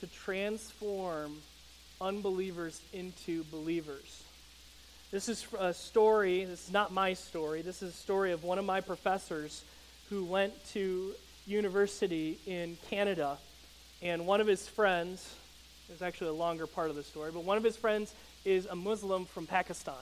to 0.00 0.06
transform 0.06 1.36
unbelievers 2.00 2.80
into 2.94 3.44
believers. 3.50 4.22
This 5.10 5.28
is 5.28 5.46
a 5.58 5.74
story, 5.74 6.46
this 6.46 6.68
is 6.68 6.72
not 6.72 6.90
my 6.90 7.12
story, 7.12 7.60
this 7.60 7.82
is 7.82 7.92
a 7.92 7.96
story 7.98 8.32
of 8.32 8.44
one 8.44 8.58
of 8.58 8.64
my 8.64 8.80
professors 8.80 9.62
who 10.08 10.24
went 10.24 10.54
to 10.72 11.12
university 11.46 12.38
in 12.46 12.78
Canada, 12.88 13.36
and 14.00 14.26
one 14.26 14.40
of 14.40 14.46
his 14.46 14.66
friends, 14.66 15.34
there's 15.86 16.00
actually 16.00 16.30
a 16.30 16.32
longer 16.32 16.66
part 16.66 16.88
of 16.88 16.96
the 16.96 17.02
story, 17.02 17.30
but 17.30 17.44
one 17.44 17.58
of 17.58 17.62
his 17.62 17.76
friends 17.76 18.14
is 18.44 18.66
a 18.66 18.76
Muslim 18.76 19.24
from 19.26 19.46
Pakistan. 19.46 19.94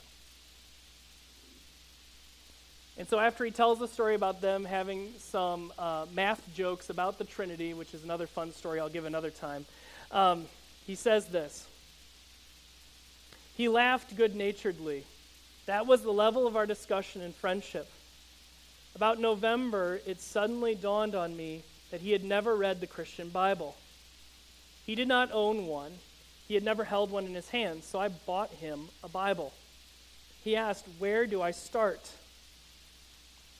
And 2.96 3.08
so, 3.08 3.18
after 3.18 3.44
he 3.44 3.50
tells 3.50 3.78
the 3.78 3.88
story 3.88 4.14
about 4.14 4.40
them 4.42 4.64
having 4.64 5.12
some 5.18 5.72
uh, 5.78 6.06
math 6.12 6.42
jokes 6.54 6.90
about 6.90 7.18
the 7.18 7.24
Trinity, 7.24 7.72
which 7.72 7.94
is 7.94 8.04
another 8.04 8.26
fun 8.26 8.52
story 8.52 8.78
I'll 8.78 8.90
give 8.90 9.06
another 9.06 9.30
time, 9.30 9.64
um, 10.10 10.46
he 10.86 10.94
says 10.94 11.26
this. 11.26 11.66
He 13.56 13.68
laughed 13.68 14.16
good 14.16 14.34
naturedly. 14.34 15.04
That 15.66 15.86
was 15.86 16.02
the 16.02 16.12
level 16.12 16.46
of 16.46 16.56
our 16.56 16.66
discussion 16.66 17.22
and 17.22 17.34
friendship. 17.34 17.88
About 18.94 19.18
November, 19.18 20.00
it 20.06 20.20
suddenly 20.20 20.74
dawned 20.74 21.14
on 21.14 21.36
me 21.36 21.62
that 21.90 22.00
he 22.00 22.12
had 22.12 22.24
never 22.24 22.56
read 22.56 22.80
the 22.80 22.86
Christian 22.86 23.28
Bible. 23.28 23.76
He 24.84 24.94
did 24.94 25.08
not 25.08 25.30
own 25.32 25.66
one, 25.66 25.92
he 26.50 26.54
had 26.54 26.64
never 26.64 26.82
held 26.82 27.12
one 27.12 27.26
in 27.26 27.34
his 27.36 27.48
hands, 27.48 27.86
so 27.86 28.00
I 28.00 28.08
bought 28.08 28.50
him 28.50 28.88
a 29.04 29.08
Bible. 29.08 29.52
He 30.42 30.56
asked, 30.56 30.84
Where 30.98 31.24
do 31.24 31.40
I 31.40 31.52
start? 31.52 32.10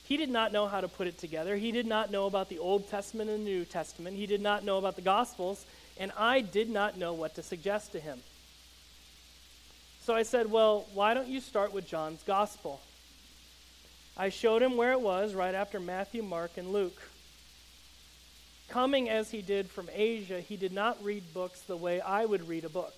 He 0.03 0.17
did 0.17 0.29
not 0.29 0.51
know 0.51 0.67
how 0.67 0.81
to 0.81 0.89
put 0.89 1.07
it 1.07 1.17
together. 1.17 1.55
He 1.55 1.71
did 1.71 1.85
not 1.85 2.11
know 2.11 2.25
about 2.25 2.49
the 2.49 2.59
Old 2.59 2.89
Testament 2.89 3.29
and 3.29 3.47
the 3.47 3.49
New 3.49 3.63
Testament. 3.63 4.17
He 4.17 4.25
did 4.25 4.41
not 4.41 4.65
know 4.65 4.77
about 4.77 4.97
the 4.97 5.01
Gospels, 5.01 5.65
and 5.97 6.11
I 6.17 6.41
did 6.41 6.69
not 6.69 6.97
know 6.97 7.13
what 7.13 7.35
to 7.35 7.43
suggest 7.43 7.93
to 7.93 8.01
him. 8.01 8.19
So 10.01 10.13
I 10.13 10.23
said, 10.23 10.51
Well, 10.51 10.85
why 10.93 11.13
don't 11.13 11.29
you 11.29 11.39
start 11.39 11.71
with 11.71 11.87
John's 11.87 12.23
Gospel? 12.23 12.81
I 14.17 14.27
showed 14.27 14.61
him 14.61 14.75
where 14.75 14.91
it 14.91 14.99
was 14.99 15.33
right 15.33 15.55
after 15.55 15.79
Matthew, 15.79 16.23
Mark, 16.23 16.57
and 16.57 16.73
Luke. 16.73 17.01
Coming 18.71 19.09
as 19.09 19.29
he 19.29 19.41
did 19.41 19.69
from 19.69 19.89
Asia, 19.91 20.39
he 20.39 20.55
did 20.55 20.71
not 20.71 21.03
read 21.03 21.33
books 21.33 21.59
the 21.59 21.75
way 21.75 21.99
I 21.99 22.23
would 22.23 22.47
read 22.47 22.63
a 22.63 22.69
book. 22.69 22.93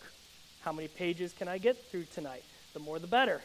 How 0.62 0.72
many 0.72 0.88
pages 0.88 1.34
can 1.34 1.48
I 1.48 1.58
get 1.58 1.84
through 1.90 2.06
tonight? 2.14 2.44
The 2.74 2.80
more 2.80 3.00
the 3.00 3.08
better. 3.08 3.42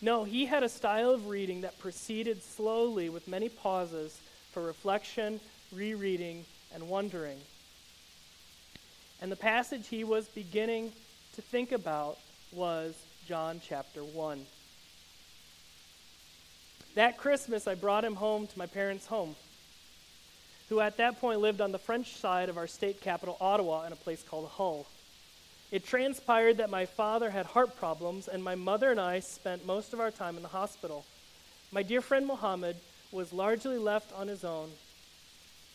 No, 0.00 0.24
he 0.24 0.44
had 0.44 0.64
a 0.64 0.68
style 0.68 1.10
of 1.10 1.28
reading 1.28 1.60
that 1.60 1.78
proceeded 1.78 2.42
slowly 2.42 3.08
with 3.10 3.28
many 3.28 3.48
pauses 3.48 4.20
for 4.50 4.64
reflection, 4.64 5.38
rereading, 5.72 6.44
and 6.74 6.88
wondering. 6.88 7.38
And 9.20 9.30
the 9.30 9.36
passage 9.36 9.86
he 9.86 10.02
was 10.02 10.26
beginning 10.26 10.90
to 11.36 11.42
think 11.42 11.70
about 11.70 12.18
was 12.50 12.96
John 13.28 13.60
chapter 13.64 14.02
1. 14.02 14.44
That 16.96 17.18
Christmas, 17.18 17.68
I 17.68 17.76
brought 17.76 18.04
him 18.04 18.16
home 18.16 18.48
to 18.48 18.58
my 18.58 18.66
parents' 18.66 19.06
home, 19.06 19.36
who 20.72 20.80
at 20.80 20.96
that 20.96 21.20
point 21.20 21.38
lived 21.38 21.60
on 21.60 21.70
the 21.70 21.78
French 21.78 22.16
side 22.16 22.48
of 22.48 22.56
our 22.56 22.66
state 22.66 23.02
capital, 23.02 23.36
Ottawa, 23.42 23.84
in 23.84 23.92
a 23.92 23.96
place 23.96 24.22
called 24.22 24.48
Hull. 24.48 24.86
It 25.70 25.84
transpired 25.84 26.56
that 26.56 26.70
my 26.70 26.86
father 26.86 27.28
had 27.28 27.44
heart 27.44 27.76
problems, 27.76 28.26
and 28.26 28.42
my 28.42 28.54
mother 28.54 28.90
and 28.90 28.98
I 28.98 29.20
spent 29.20 29.66
most 29.66 29.92
of 29.92 30.00
our 30.00 30.10
time 30.10 30.38
in 30.38 30.42
the 30.42 30.48
hospital. 30.48 31.04
My 31.72 31.82
dear 31.82 32.00
friend 32.00 32.26
Mohammed 32.26 32.76
was 33.10 33.34
largely 33.34 33.76
left 33.76 34.14
on 34.14 34.28
his 34.28 34.44
own. 34.44 34.70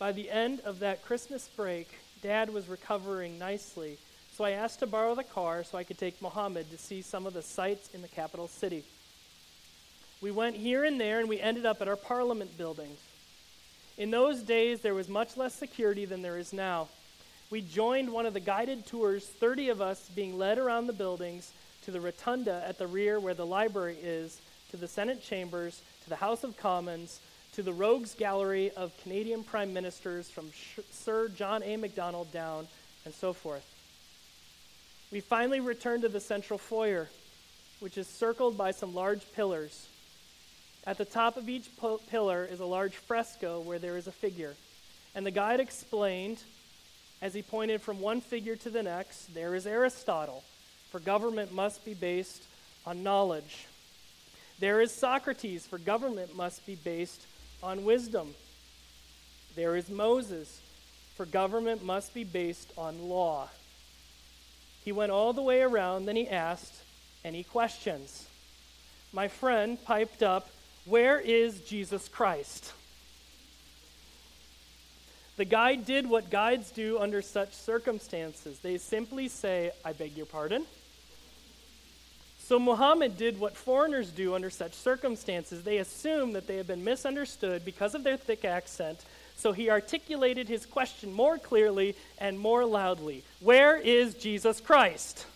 By 0.00 0.10
the 0.10 0.28
end 0.30 0.58
of 0.64 0.80
that 0.80 1.04
Christmas 1.04 1.48
break, 1.54 1.86
Dad 2.20 2.52
was 2.52 2.66
recovering 2.66 3.38
nicely, 3.38 3.98
so 4.36 4.44
I 4.44 4.50
asked 4.50 4.80
to 4.80 4.88
borrow 4.88 5.14
the 5.14 5.22
car 5.22 5.62
so 5.62 5.78
I 5.78 5.84
could 5.84 5.98
take 5.98 6.20
Mohammed 6.20 6.72
to 6.72 6.76
see 6.76 7.02
some 7.02 7.24
of 7.24 7.34
the 7.34 7.42
sights 7.42 7.88
in 7.94 8.02
the 8.02 8.08
capital 8.08 8.48
city. 8.48 8.82
We 10.20 10.32
went 10.32 10.56
here 10.56 10.82
and 10.84 11.00
there, 11.00 11.20
and 11.20 11.28
we 11.28 11.38
ended 11.38 11.66
up 11.66 11.80
at 11.80 11.86
our 11.86 11.94
parliament 11.94 12.58
buildings. 12.58 12.98
In 13.98 14.10
those 14.10 14.42
days, 14.42 14.80
there 14.80 14.94
was 14.94 15.08
much 15.08 15.36
less 15.36 15.54
security 15.54 16.06
than 16.06 16.22
there 16.22 16.38
is 16.38 16.54
now 16.54 16.88
we 17.50 17.62
joined 17.62 18.12
one 18.12 18.26
of 18.26 18.34
the 18.34 18.40
guided 18.40 18.84
tours, 18.86 19.26
30 19.26 19.70
of 19.70 19.80
us 19.80 20.10
being 20.14 20.36
led 20.36 20.58
around 20.58 20.86
the 20.86 20.92
buildings 20.92 21.52
to 21.84 21.90
the 21.90 22.00
rotunda 22.00 22.62
at 22.66 22.76
the 22.76 22.86
rear 22.86 23.18
where 23.18 23.32
the 23.32 23.46
library 23.46 23.96
is, 24.02 24.38
to 24.70 24.76
the 24.76 24.88
Senate 24.88 25.22
chambers, 25.22 25.80
to 26.04 26.10
the 26.10 26.16
House 26.16 26.44
of 26.44 26.58
Commons, 26.58 27.20
to 27.54 27.62
the 27.62 27.72
Rogues 27.72 28.14
Gallery 28.14 28.70
of 28.72 28.92
Canadian 29.02 29.42
Prime 29.42 29.72
Ministers 29.72 30.28
from 30.28 30.52
Sh- 30.52 30.80
Sir 30.90 31.28
John 31.28 31.62
A. 31.62 31.78
Macdonald 31.78 32.30
down, 32.32 32.68
and 33.06 33.14
so 33.14 33.32
forth. 33.32 33.64
We 35.10 35.20
finally 35.20 35.60
returned 35.60 36.02
to 36.02 36.10
the 36.10 36.20
central 36.20 36.58
foyer, 36.58 37.08
which 37.80 37.96
is 37.96 38.06
circled 38.06 38.58
by 38.58 38.72
some 38.72 38.94
large 38.94 39.22
pillars. 39.32 39.88
At 40.86 40.98
the 40.98 41.04
top 41.04 41.36
of 41.36 41.48
each 41.48 41.68
po- 41.76 42.00
pillar 42.10 42.44
is 42.44 42.60
a 42.60 42.66
large 42.66 42.94
fresco 42.94 43.60
where 43.60 43.78
there 43.78 43.96
is 43.96 44.06
a 44.06 44.12
figure. 44.12 44.54
And 45.14 45.26
the 45.26 45.30
guide 45.30 45.60
explained 45.60 46.42
as 47.20 47.34
he 47.34 47.42
pointed 47.42 47.82
from 47.82 48.00
one 48.00 48.20
figure 48.20 48.56
to 48.56 48.70
the 48.70 48.82
next, 48.82 49.34
there 49.34 49.54
is 49.54 49.66
Aristotle, 49.66 50.44
for 50.90 51.00
government 51.00 51.52
must 51.52 51.84
be 51.84 51.94
based 51.94 52.44
on 52.86 53.02
knowledge. 53.02 53.66
There 54.60 54.80
is 54.80 54.92
Socrates, 54.92 55.66
for 55.66 55.78
government 55.78 56.36
must 56.36 56.64
be 56.66 56.76
based 56.76 57.26
on 57.62 57.84
wisdom. 57.84 58.34
There 59.56 59.76
is 59.76 59.88
Moses, 59.88 60.60
for 61.16 61.26
government 61.26 61.84
must 61.84 62.14
be 62.14 62.24
based 62.24 62.72
on 62.78 63.08
law. 63.08 63.48
He 64.84 64.92
went 64.92 65.12
all 65.12 65.32
the 65.32 65.42
way 65.42 65.60
around, 65.60 66.06
then 66.06 66.16
he 66.16 66.28
asked, 66.28 66.74
Any 67.24 67.42
questions? 67.42 68.26
My 69.12 69.26
friend 69.26 69.82
piped 69.84 70.22
up, 70.22 70.48
Where 70.88 71.20
is 71.20 71.60
Jesus 71.60 72.08
Christ? 72.08 72.72
The 75.36 75.44
guide 75.44 75.84
did 75.84 76.08
what 76.08 76.30
guides 76.30 76.70
do 76.70 76.98
under 76.98 77.22
such 77.22 77.52
circumstances. 77.52 78.58
They 78.58 78.78
simply 78.78 79.28
say, 79.28 79.70
I 79.84 79.92
beg 79.92 80.16
your 80.16 80.26
pardon. 80.26 80.64
So 82.38 82.58
Muhammad 82.58 83.18
did 83.18 83.38
what 83.38 83.56
foreigners 83.56 84.10
do 84.10 84.34
under 84.34 84.48
such 84.48 84.72
circumstances. 84.72 85.62
They 85.62 85.76
assume 85.76 86.32
that 86.32 86.46
they 86.46 86.56
have 86.56 86.66
been 86.66 86.82
misunderstood 86.82 87.64
because 87.64 87.94
of 87.94 88.02
their 88.02 88.16
thick 88.16 88.46
accent. 88.46 89.04
So 89.36 89.52
he 89.52 89.68
articulated 89.68 90.48
his 90.48 90.64
question 90.64 91.12
more 91.12 91.38
clearly 91.38 91.94
and 92.18 92.40
more 92.40 92.64
loudly 92.64 93.22
Where 93.40 93.76
is 93.76 94.14
Jesus 94.14 94.60
Christ? 94.60 95.26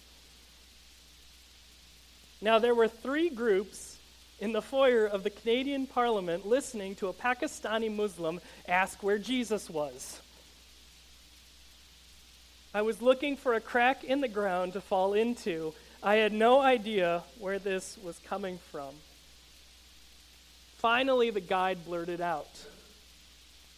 Now, 2.40 2.58
there 2.58 2.74
were 2.74 2.88
three 2.88 3.28
groups 3.28 3.91
in 4.42 4.50
the 4.52 4.60
foyer 4.60 5.06
of 5.06 5.22
the 5.22 5.30
Canadian 5.30 5.86
Parliament 5.86 6.44
listening 6.44 6.96
to 6.96 7.06
a 7.06 7.12
Pakistani 7.12 7.94
Muslim 7.94 8.40
ask 8.66 9.00
where 9.00 9.16
Jesus 9.16 9.70
was. 9.70 10.20
I 12.74 12.82
was 12.82 13.00
looking 13.00 13.36
for 13.36 13.54
a 13.54 13.60
crack 13.60 14.02
in 14.02 14.20
the 14.20 14.26
ground 14.26 14.72
to 14.72 14.80
fall 14.80 15.14
into. 15.14 15.74
I 16.02 16.16
had 16.16 16.32
no 16.32 16.60
idea 16.60 17.22
where 17.38 17.60
this 17.60 17.96
was 18.02 18.18
coming 18.26 18.58
from. 18.72 18.92
Finally, 20.78 21.30
the 21.30 21.40
guide 21.40 21.84
blurted 21.84 22.20
out 22.20 22.50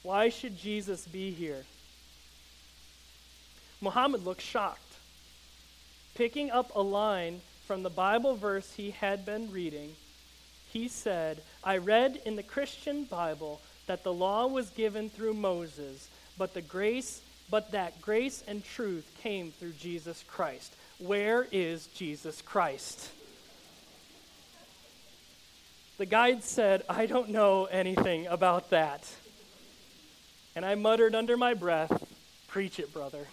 Why 0.02 0.30
should 0.30 0.56
Jesus 0.56 1.06
be 1.06 1.30
here? 1.30 1.66
Muhammad 3.82 4.24
looked 4.24 4.40
shocked. 4.40 4.80
Picking 6.14 6.50
up 6.50 6.74
a 6.74 6.80
line 6.80 7.42
from 7.66 7.82
the 7.82 7.90
Bible 7.90 8.34
verse 8.34 8.72
he 8.72 8.92
had 8.92 9.26
been 9.26 9.50
reading, 9.52 9.94
he 10.74 10.88
said, 10.88 11.40
I 11.62 11.78
read 11.78 12.20
in 12.26 12.36
the 12.36 12.42
Christian 12.42 13.04
Bible 13.04 13.62
that 13.86 14.02
the 14.02 14.12
law 14.12 14.46
was 14.46 14.68
given 14.70 15.08
through 15.08 15.34
Moses, 15.34 16.08
but 16.36 16.52
the 16.52 16.60
grace 16.60 17.22
but 17.50 17.72
that 17.72 18.00
grace 18.00 18.42
and 18.48 18.64
truth 18.64 19.06
came 19.22 19.52
through 19.52 19.72
Jesus 19.72 20.24
Christ. 20.26 20.74
Where 20.98 21.46
is 21.52 21.86
Jesus 21.88 22.42
Christ? 22.42 23.10
The 25.98 26.06
guide 26.06 26.42
said, 26.42 26.82
I 26.88 27.06
don't 27.06 27.28
know 27.28 27.66
anything 27.66 28.26
about 28.26 28.70
that. 28.70 29.08
And 30.56 30.64
I 30.64 30.74
muttered 30.74 31.14
under 31.14 31.36
my 31.36 31.54
breath, 31.54 31.92
Preach 32.48 32.78
it, 32.78 32.92
brother. 32.92 33.26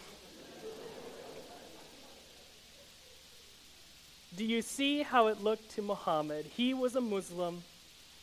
Do 4.37 4.45
you 4.45 4.61
see 4.61 5.03
how 5.03 5.27
it 5.27 5.43
looked 5.43 5.71
to 5.71 5.81
Muhammad? 5.81 6.45
He 6.55 6.73
was 6.73 6.95
a 6.95 7.01
Muslim. 7.01 7.63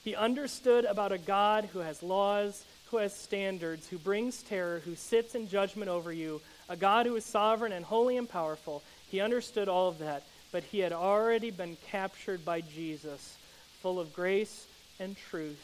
He 0.04 0.14
understood 0.14 0.86
about 0.86 1.12
a 1.12 1.18
God 1.18 1.68
who 1.70 1.80
has 1.80 2.02
laws, 2.02 2.64
who 2.86 2.96
has 2.96 3.14
standards, 3.14 3.86
who 3.86 3.98
brings 3.98 4.42
terror, 4.42 4.80
who 4.86 4.94
sits 4.94 5.34
in 5.34 5.48
judgment 5.48 5.90
over 5.90 6.10
you, 6.10 6.40
a 6.70 6.76
God 6.76 7.04
who 7.04 7.14
is 7.16 7.26
sovereign 7.26 7.72
and 7.72 7.84
holy 7.84 8.16
and 8.16 8.26
powerful. 8.26 8.82
He 9.10 9.20
understood 9.20 9.68
all 9.68 9.90
of 9.90 9.98
that, 9.98 10.22
but 10.50 10.62
he 10.62 10.78
had 10.78 10.94
already 10.94 11.50
been 11.50 11.76
captured 11.88 12.42
by 12.42 12.62
Jesus, 12.62 13.36
full 13.82 14.00
of 14.00 14.14
grace 14.14 14.66
and 14.98 15.14
truth, 15.14 15.62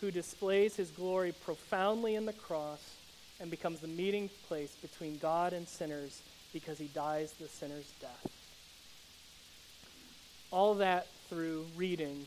who 0.00 0.10
displays 0.10 0.74
his 0.74 0.90
glory 0.90 1.32
profoundly 1.44 2.16
in 2.16 2.26
the 2.26 2.32
cross 2.32 2.82
and 3.38 3.48
becomes 3.48 3.78
the 3.78 3.86
meeting 3.86 4.28
place 4.48 4.74
between 4.82 5.18
God 5.18 5.52
and 5.52 5.68
sinners 5.68 6.20
because 6.52 6.78
he 6.78 6.88
dies 6.88 7.32
the 7.34 7.46
sinner's 7.46 7.92
death. 8.00 8.37
All 10.50 10.74
that 10.76 11.06
through 11.28 11.66
reading 11.76 12.24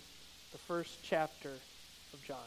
the 0.51 0.57
first 0.57 0.99
chapter 1.03 1.53
of 2.13 2.23
John. 2.23 2.37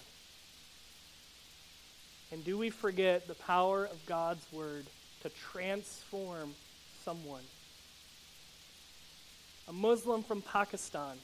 And 2.31 2.45
do 2.45 2.57
we 2.57 2.71
forget 2.71 3.27
the 3.27 3.35
power 3.35 3.85
of 3.85 4.07
God's 4.07 4.45
word 4.53 4.85
to 5.23 5.31
transform 5.31 6.55
someone? 7.05 7.43
A 9.69 9.73
Muslim 9.73 10.23
from 10.23 10.43
Pakistan 10.43 11.17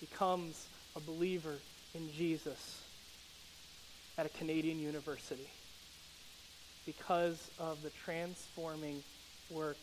becomes 0.00 0.66
a 0.96 1.00
believer 1.00 1.56
in 1.94 2.10
Jesus 2.12 2.82
at 4.18 4.26
a 4.26 4.30
Canadian 4.30 4.80
university 4.80 5.48
because 6.84 7.50
of 7.58 7.82
the 7.82 7.90
transforming 8.04 9.02
work 9.50 9.76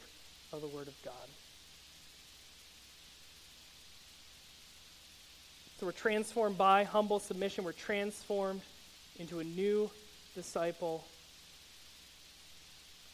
of 0.52 0.62
the 0.62 0.68
Word 0.68 0.88
of 0.88 0.96
God. 1.04 1.30
So 5.80 5.86
we're 5.86 5.92
transformed 5.92 6.58
by 6.58 6.86
humble 6.86 7.20
submission. 7.20 7.66
We're 7.66 7.74
transformed 7.74 8.62
into 9.20 9.40
a 9.40 9.44
new 9.44 9.90
disciple. 10.34 11.04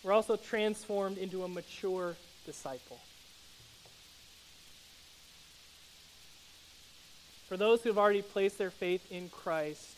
We're 0.04 0.14
also 0.14 0.36
transformed 0.36 1.18
into 1.18 1.44
a 1.44 1.48
mature 1.48 2.16
disciple. 2.46 3.00
For 7.48 7.58
those 7.58 7.82
who 7.82 7.90
have 7.90 7.98
already 7.98 8.22
placed 8.22 8.60
their 8.60 8.72
faith 8.72 9.12
in 9.12 9.30
Christ, 9.30 9.98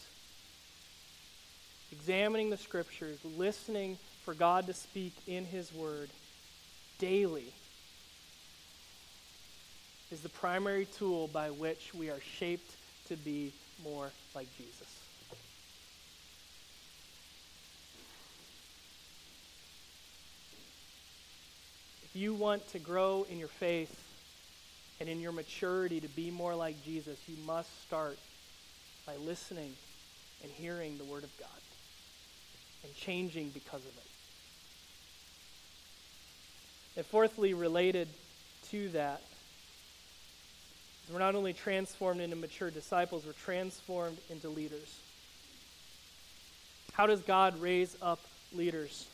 examining 1.92 2.50
the 2.50 2.58
scriptures, 2.58 3.20
listening 3.38 3.98
for 4.24 4.34
God 4.34 4.68
to 4.68 4.74
speak 4.74 5.14
in 5.28 5.44
His 5.44 5.74
Word 5.74 6.10
daily 6.98 7.54
is 10.14 10.22
the 10.22 10.30
primary 10.30 10.86
tool 10.86 11.28
by 11.28 11.50
which 11.50 11.92
we 11.96 12.12
are 12.12 12.20
shaped 12.38 12.78
to 13.08 13.18
be 13.18 13.52
more 13.84 14.12
like 14.36 14.48
Jesus. 14.56 14.88
If 22.04 22.16
you 22.16 22.36
want 22.36 22.68
to 22.68 22.80
grow 22.80 23.26
in 23.28 23.40
your 23.40 23.48
faith 23.48 24.00
and 25.00 25.10
in 25.10 25.20
your 25.20 25.32
maturity 25.32 26.00
to 26.00 26.08
be 26.08 26.30
more 26.30 26.54
like 26.54 26.86
Jesus, 26.86 27.18
you 27.28 27.36
must 27.48 27.82
start 27.82 28.20
by 29.08 29.16
listening 29.16 29.74
and 30.44 30.52
hearing 30.52 31.00
the 31.00 31.06
Word 31.06 31.24
of 31.24 31.36
God 31.40 31.50
and 32.84 32.94
changing 32.94 33.50
because 33.50 33.82
of 33.82 33.98
it. 33.98 34.10
And 36.98 37.06
fourthly, 37.08 37.56
related 37.56 38.10
to 38.70 38.90
that, 38.90 39.24
we're 41.12 41.20
not 41.20 41.36
only 41.36 41.54
transformed 41.54 42.22
into 42.22 42.36
mature 42.36 42.72
disciples, 42.72 43.26
we're 43.26 43.34
transformed 43.34 44.18
into 44.30 44.50
leaders. 44.50 45.00
How 46.94 47.08
does 47.08 47.22
God 47.22 47.60
raise 47.60 47.98
up 48.02 48.20
leaders? 48.54 49.08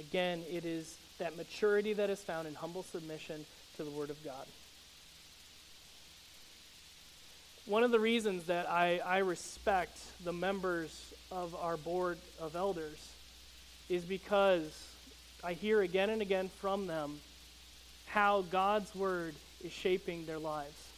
Again, 0.00 0.42
it 0.50 0.64
is 0.64 0.96
that 1.18 1.36
maturity 1.36 1.92
that 1.92 2.10
is 2.10 2.20
found 2.20 2.48
in 2.48 2.54
humble 2.54 2.82
submission 2.82 3.46
to 3.76 3.84
the 3.84 3.90
Word 3.90 4.10
of 4.10 4.22
God. 4.24 4.46
One 7.66 7.84
of 7.84 7.92
the 7.92 8.00
reasons 8.00 8.44
that 8.44 8.68
I, 8.68 8.98
I 8.98 9.18
respect 9.18 9.98
the 10.24 10.32
members 10.32 11.14
of 11.30 11.54
our 11.54 11.76
board 11.76 12.18
of 12.40 12.56
elders 12.56 12.98
is 13.88 14.04
because 14.04 14.93
I 15.44 15.52
hear 15.52 15.82
again 15.82 16.08
and 16.08 16.22
again 16.22 16.48
from 16.60 16.86
them 16.86 17.20
how 18.06 18.42
God's 18.50 18.94
word 18.94 19.34
is 19.62 19.72
shaping 19.72 20.24
their 20.24 20.38
lives. 20.38 20.88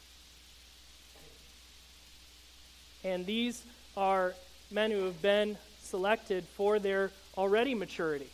And 3.03 3.27
these 3.27 3.65
are 3.97 4.35
men 4.71 4.93
who 4.93 5.05
have 5.05 5.21
been 5.21 5.59
selected 5.83 6.45
for 6.57 6.79
their 6.79 7.11
already 7.37 7.75
maturity. 7.75 8.29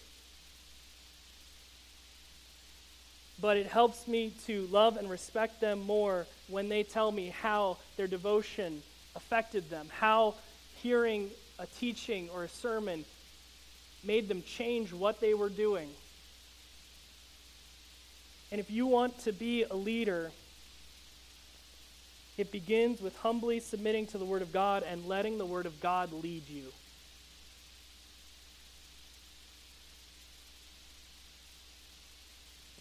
But 3.40 3.56
it 3.56 3.66
helps 3.66 4.06
me 4.06 4.34
to 4.46 4.66
love 4.66 4.98
and 4.98 5.08
respect 5.08 5.62
them 5.62 5.80
more 5.80 6.26
when 6.48 6.68
they 6.68 6.82
tell 6.82 7.10
me 7.10 7.28
how 7.28 7.78
their 7.96 8.06
devotion 8.06 8.82
affected 9.16 9.70
them, 9.70 9.88
how 9.90 10.34
hearing 10.82 11.30
a 11.58 11.64
teaching 11.66 12.28
or 12.34 12.44
a 12.44 12.48
sermon 12.48 13.06
made 14.04 14.28
them 14.28 14.42
change 14.42 14.92
what 14.92 15.20
they 15.20 15.34
were 15.34 15.48
doing. 15.48 15.88
And 18.50 18.60
if 18.60 18.70
you 18.70 18.86
want 18.86 19.18
to 19.20 19.32
be 19.32 19.64
a 19.64 19.74
leader, 19.74 20.30
it 22.36 22.50
begins 22.52 23.00
with 23.00 23.16
humbly 23.18 23.60
submitting 23.60 24.06
to 24.08 24.18
the 24.18 24.24
Word 24.24 24.42
of 24.42 24.52
God 24.52 24.82
and 24.82 25.06
letting 25.06 25.38
the 25.38 25.46
Word 25.46 25.66
of 25.66 25.80
God 25.80 26.12
lead 26.12 26.48
you. 26.48 26.64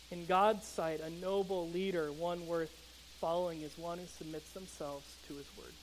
In 0.10 0.26
God's 0.26 0.66
sight, 0.66 1.00
a 1.00 1.10
noble 1.10 1.70
leader, 1.70 2.12
one 2.12 2.46
worth 2.46 2.74
following, 3.22 3.62
is 3.62 3.78
one 3.78 3.98
who 3.98 4.06
submits 4.18 4.52
themselves 4.52 5.06
to 5.28 5.36
His 5.36 5.46
Word. 5.58 5.74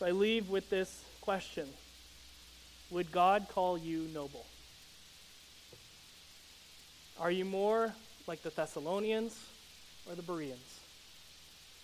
So 0.00 0.06
I 0.06 0.12
leave 0.12 0.48
with 0.48 0.70
this 0.70 1.04
question 1.20 1.68
Would 2.90 3.12
God 3.12 3.46
call 3.50 3.76
you 3.76 4.08
noble? 4.14 4.46
Are 7.20 7.30
you 7.30 7.44
more 7.44 7.92
like 8.26 8.42
the 8.42 8.48
Thessalonians 8.48 9.38
or 10.08 10.14
the 10.14 10.22
Bereans? 10.22 10.80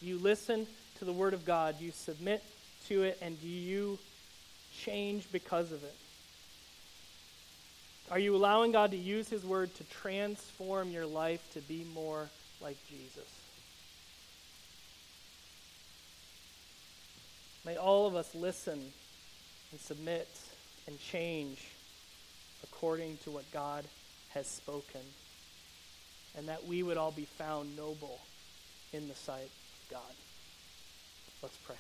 You 0.00 0.16
listen 0.16 0.66
to 0.98 1.04
the 1.04 1.12
Word 1.12 1.34
of 1.34 1.44
God, 1.44 1.74
you 1.78 1.90
submit 1.90 2.42
to 2.88 3.02
it, 3.02 3.18
and 3.20 3.38
do 3.42 3.48
you 3.48 3.98
change 4.82 5.30
because 5.30 5.70
of 5.70 5.84
it? 5.84 5.94
Are 8.10 8.18
you 8.18 8.34
allowing 8.34 8.72
God 8.72 8.92
to 8.92 8.96
use 8.96 9.28
His 9.28 9.44
Word 9.44 9.74
to 9.74 9.84
transform 9.84 10.90
your 10.90 11.04
life 11.04 11.46
to 11.52 11.60
be 11.60 11.84
more 11.92 12.30
like 12.62 12.78
Jesus? 12.88 13.45
May 17.66 17.76
all 17.76 18.06
of 18.06 18.14
us 18.14 18.32
listen 18.32 18.80
and 19.72 19.80
submit 19.80 20.28
and 20.86 21.00
change 21.00 21.66
according 22.62 23.16
to 23.24 23.32
what 23.32 23.44
God 23.52 23.84
has 24.34 24.46
spoken 24.46 25.00
and 26.38 26.46
that 26.46 26.64
we 26.64 26.84
would 26.84 26.96
all 26.96 27.10
be 27.10 27.24
found 27.24 27.76
noble 27.76 28.20
in 28.92 29.08
the 29.08 29.16
sight 29.16 29.50
of 29.50 29.90
God. 29.90 30.00
Let's 31.42 31.56
pray. 31.56 31.74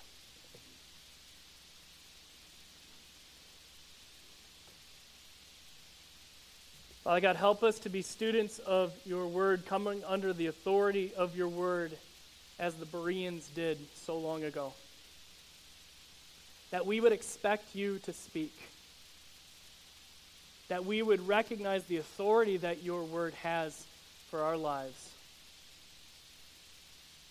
Father 7.04 7.20
God, 7.20 7.36
help 7.36 7.62
us 7.62 7.78
to 7.80 7.88
be 7.88 8.02
students 8.02 8.58
of 8.58 8.92
your 9.04 9.28
word, 9.28 9.64
coming 9.66 10.02
under 10.04 10.32
the 10.32 10.48
authority 10.48 11.12
of 11.16 11.36
your 11.36 11.46
word 11.46 11.96
as 12.58 12.74
the 12.74 12.86
Bereans 12.86 13.46
did 13.54 13.78
so 13.94 14.18
long 14.18 14.42
ago. 14.42 14.72
That 16.70 16.86
we 16.86 17.00
would 17.00 17.12
expect 17.12 17.74
you 17.74 17.98
to 18.00 18.12
speak. 18.12 18.54
That 20.68 20.84
we 20.84 21.00
would 21.02 21.26
recognize 21.26 21.84
the 21.84 21.98
authority 21.98 22.56
that 22.58 22.82
your 22.82 23.04
word 23.04 23.34
has 23.34 23.86
for 24.30 24.42
our 24.42 24.56
lives. 24.56 25.10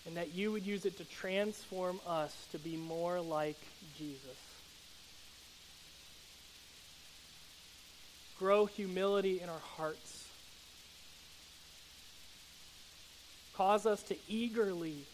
And 0.06 0.16
that 0.16 0.34
you 0.34 0.52
would 0.52 0.64
use 0.64 0.86
it 0.86 0.96
to 0.98 1.04
transform 1.04 2.00
us 2.06 2.34
to 2.52 2.58
be 2.58 2.76
more 2.76 3.20
like 3.20 3.58
Jesus. 3.98 4.20
Grow 8.38 8.66
humility 8.66 9.40
in 9.40 9.48
our 9.48 9.62
hearts. 9.76 10.28
Cause 13.56 13.86
us 13.86 14.02
to 14.04 14.16
eagerly 14.28 15.04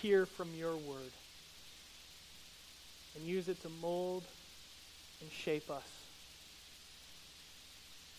hear 0.00 0.26
from 0.26 0.54
your 0.54 0.76
word 0.76 1.10
and 3.14 3.24
use 3.24 3.48
it 3.48 3.60
to 3.62 3.68
mold 3.80 4.24
and 5.20 5.30
shape 5.30 5.70
us 5.70 5.88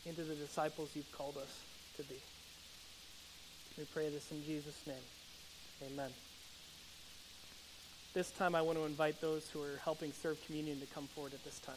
into 0.05 0.23
the 0.23 0.35
disciples 0.35 0.89
you've 0.95 1.11
called 1.11 1.37
us 1.37 1.59
to 1.97 2.03
be. 2.03 2.15
We 3.77 3.85
pray 3.85 4.09
this 4.09 4.31
in 4.31 4.43
Jesus' 4.43 4.81
name. 4.85 4.95
Amen. 5.91 6.11
This 8.13 8.29
time, 8.31 8.53
I 8.53 8.61
want 8.61 8.77
to 8.77 8.85
invite 8.85 9.19
those 9.21 9.49
who 9.49 9.61
are 9.63 9.79
helping 9.83 10.13
serve 10.13 10.43
communion 10.45 10.79
to 10.79 10.85
come 10.87 11.07
forward 11.07 11.33
at 11.33 11.43
this 11.43 11.59
time. 11.59 11.75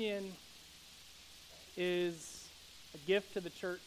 Communion 0.00 0.32
is 1.76 2.48
a 2.94 3.06
gift 3.06 3.34
to 3.34 3.40
the 3.40 3.50
church 3.50 3.82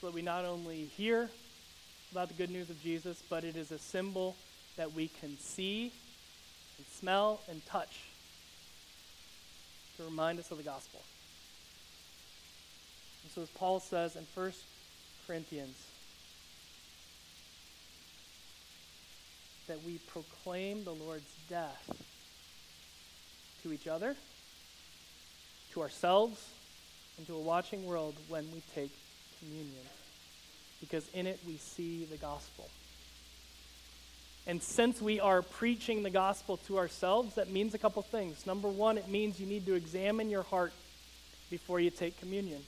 so 0.00 0.08
that 0.08 0.12
we 0.12 0.20
not 0.20 0.44
only 0.44 0.86
hear 0.96 1.30
about 2.10 2.26
the 2.26 2.34
good 2.34 2.50
news 2.50 2.68
of 2.68 2.82
Jesus, 2.82 3.22
but 3.30 3.44
it 3.44 3.56
is 3.56 3.70
a 3.70 3.78
symbol 3.78 4.34
that 4.76 4.92
we 4.92 5.06
can 5.20 5.38
see 5.38 5.92
and 6.76 6.84
smell 6.88 7.40
and 7.48 7.64
touch 7.66 8.00
to 9.96 10.02
remind 10.02 10.40
us 10.40 10.50
of 10.50 10.56
the 10.56 10.64
gospel. 10.64 11.00
And 13.22 13.30
so, 13.32 13.42
as 13.42 13.48
Paul 13.50 13.78
says 13.78 14.16
in 14.16 14.26
1 14.34 14.52
Corinthians, 15.24 15.76
that 19.68 19.78
we 19.86 19.98
proclaim 19.98 20.82
the 20.82 20.94
Lord's 20.94 21.30
death 21.48 21.92
to 23.62 23.72
each 23.72 23.86
other, 23.86 24.16
to 25.72 25.82
ourselves, 25.82 26.44
and 27.16 27.26
to 27.26 27.34
a 27.34 27.40
watching 27.40 27.84
world 27.84 28.14
when 28.28 28.50
we 28.52 28.62
take 28.74 28.92
communion. 29.40 29.86
Because 30.80 31.08
in 31.14 31.26
it 31.26 31.40
we 31.46 31.56
see 31.56 32.04
the 32.04 32.16
gospel. 32.16 32.68
And 34.46 34.62
since 34.62 35.02
we 35.02 35.20
are 35.20 35.42
preaching 35.42 36.02
the 36.02 36.10
gospel 36.10 36.56
to 36.68 36.78
ourselves, 36.78 37.34
that 37.34 37.50
means 37.50 37.74
a 37.74 37.78
couple 37.78 38.00
things. 38.00 38.46
Number 38.46 38.68
one, 38.68 38.96
it 38.96 39.08
means 39.08 39.38
you 39.38 39.46
need 39.46 39.66
to 39.66 39.74
examine 39.74 40.30
your 40.30 40.44
heart 40.44 40.72
before 41.50 41.80
you 41.80 41.90
take 41.90 42.18
communion. 42.18 42.62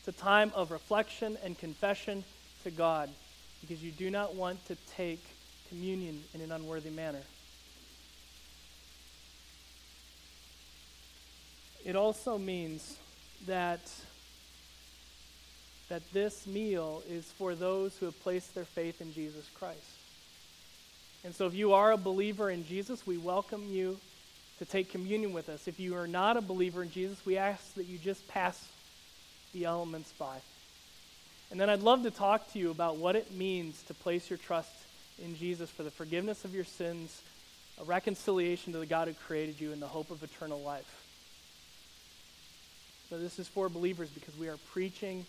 It's 0.00 0.08
a 0.08 0.20
time 0.20 0.50
of 0.54 0.70
reflection 0.70 1.36
and 1.44 1.56
confession 1.56 2.24
to 2.64 2.70
God 2.70 3.10
because 3.60 3.82
you 3.82 3.92
do 3.92 4.10
not 4.10 4.34
want 4.34 4.64
to 4.66 4.76
take 4.96 5.22
communion 5.68 6.24
in 6.34 6.40
an 6.40 6.50
unworthy 6.50 6.90
manner. 6.90 7.20
It 11.84 11.96
also 11.96 12.38
means 12.38 12.98
that 13.46 13.80
that 15.90 16.02
this 16.12 16.46
meal 16.46 17.02
is 17.08 17.24
for 17.32 17.56
those 17.56 17.96
who 17.96 18.06
have 18.06 18.18
placed 18.22 18.54
their 18.54 18.64
faith 18.64 19.00
in 19.00 19.12
Jesus 19.12 19.44
Christ. 19.54 19.80
And 21.24 21.34
so 21.34 21.46
if 21.46 21.54
you 21.54 21.74
are 21.74 21.90
a 21.90 21.96
believer 21.96 22.48
in 22.48 22.64
Jesus, 22.64 23.06
we 23.06 23.18
welcome 23.18 23.66
you 23.68 23.98
to 24.60 24.64
take 24.64 24.92
communion 24.92 25.32
with 25.32 25.48
us. 25.48 25.66
If 25.66 25.80
you 25.80 25.96
are 25.96 26.06
not 26.06 26.36
a 26.36 26.40
believer 26.40 26.84
in 26.84 26.92
Jesus, 26.92 27.26
we 27.26 27.36
ask 27.36 27.74
that 27.74 27.86
you 27.86 27.98
just 27.98 28.26
pass 28.28 28.64
the 29.52 29.64
elements 29.64 30.12
by. 30.16 30.36
And 31.50 31.60
then 31.60 31.68
I'd 31.68 31.80
love 31.80 32.04
to 32.04 32.10
talk 32.12 32.52
to 32.52 32.58
you 32.60 32.70
about 32.70 32.96
what 32.96 33.16
it 33.16 33.32
means 33.32 33.82
to 33.88 33.94
place 33.94 34.30
your 34.30 34.38
trust 34.38 34.70
in 35.20 35.36
Jesus 35.36 35.70
for 35.70 35.82
the 35.82 35.90
forgiveness 35.90 36.44
of 36.44 36.54
your 36.54 36.64
sins, 36.64 37.20
a 37.80 37.84
reconciliation 37.84 38.72
to 38.74 38.78
the 38.78 38.86
God 38.86 39.08
who 39.08 39.14
created 39.14 39.60
you, 39.60 39.72
and 39.72 39.82
the 39.82 39.88
hope 39.88 40.12
of 40.12 40.22
eternal 40.22 40.60
life. 40.60 40.99
So 43.10 43.18
this 43.18 43.40
is 43.40 43.48
for 43.48 43.68
believers 43.68 44.08
because 44.08 44.38
we 44.38 44.48
are 44.48 44.56
preaching 44.72 45.26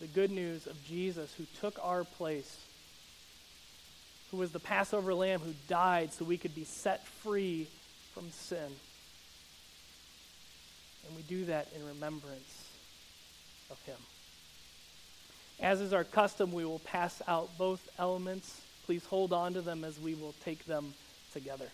the 0.00 0.06
good 0.06 0.30
news 0.30 0.66
of 0.66 0.84
Jesus 0.84 1.32
who 1.38 1.44
took 1.60 1.78
our 1.82 2.04
place, 2.04 2.58
who 4.30 4.36
was 4.36 4.52
the 4.52 4.60
Passover 4.60 5.14
lamb 5.14 5.40
who 5.40 5.54
died 5.66 6.12
so 6.12 6.26
we 6.26 6.36
could 6.36 6.54
be 6.54 6.64
set 6.64 7.06
free 7.06 7.66
from 8.12 8.30
sin. 8.30 8.70
And 11.06 11.16
we 11.16 11.22
do 11.22 11.46
that 11.46 11.68
in 11.74 11.86
remembrance 11.86 12.68
of 13.70 13.80
him. 13.86 13.96
As 15.58 15.80
is 15.80 15.94
our 15.94 16.04
custom, 16.04 16.52
we 16.52 16.66
will 16.66 16.80
pass 16.80 17.22
out 17.26 17.48
both 17.56 17.88
elements. 17.98 18.60
Please 18.84 19.06
hold 19.06 19.32
on 19.32 19.54
to 19.54 19.62
them 19.62 19.84
as 19.84 19.98
we 19.98 20.14
will 20.14 20.34
take 20.44 20.66
them 20.66 20.92
together. 21.32 21.68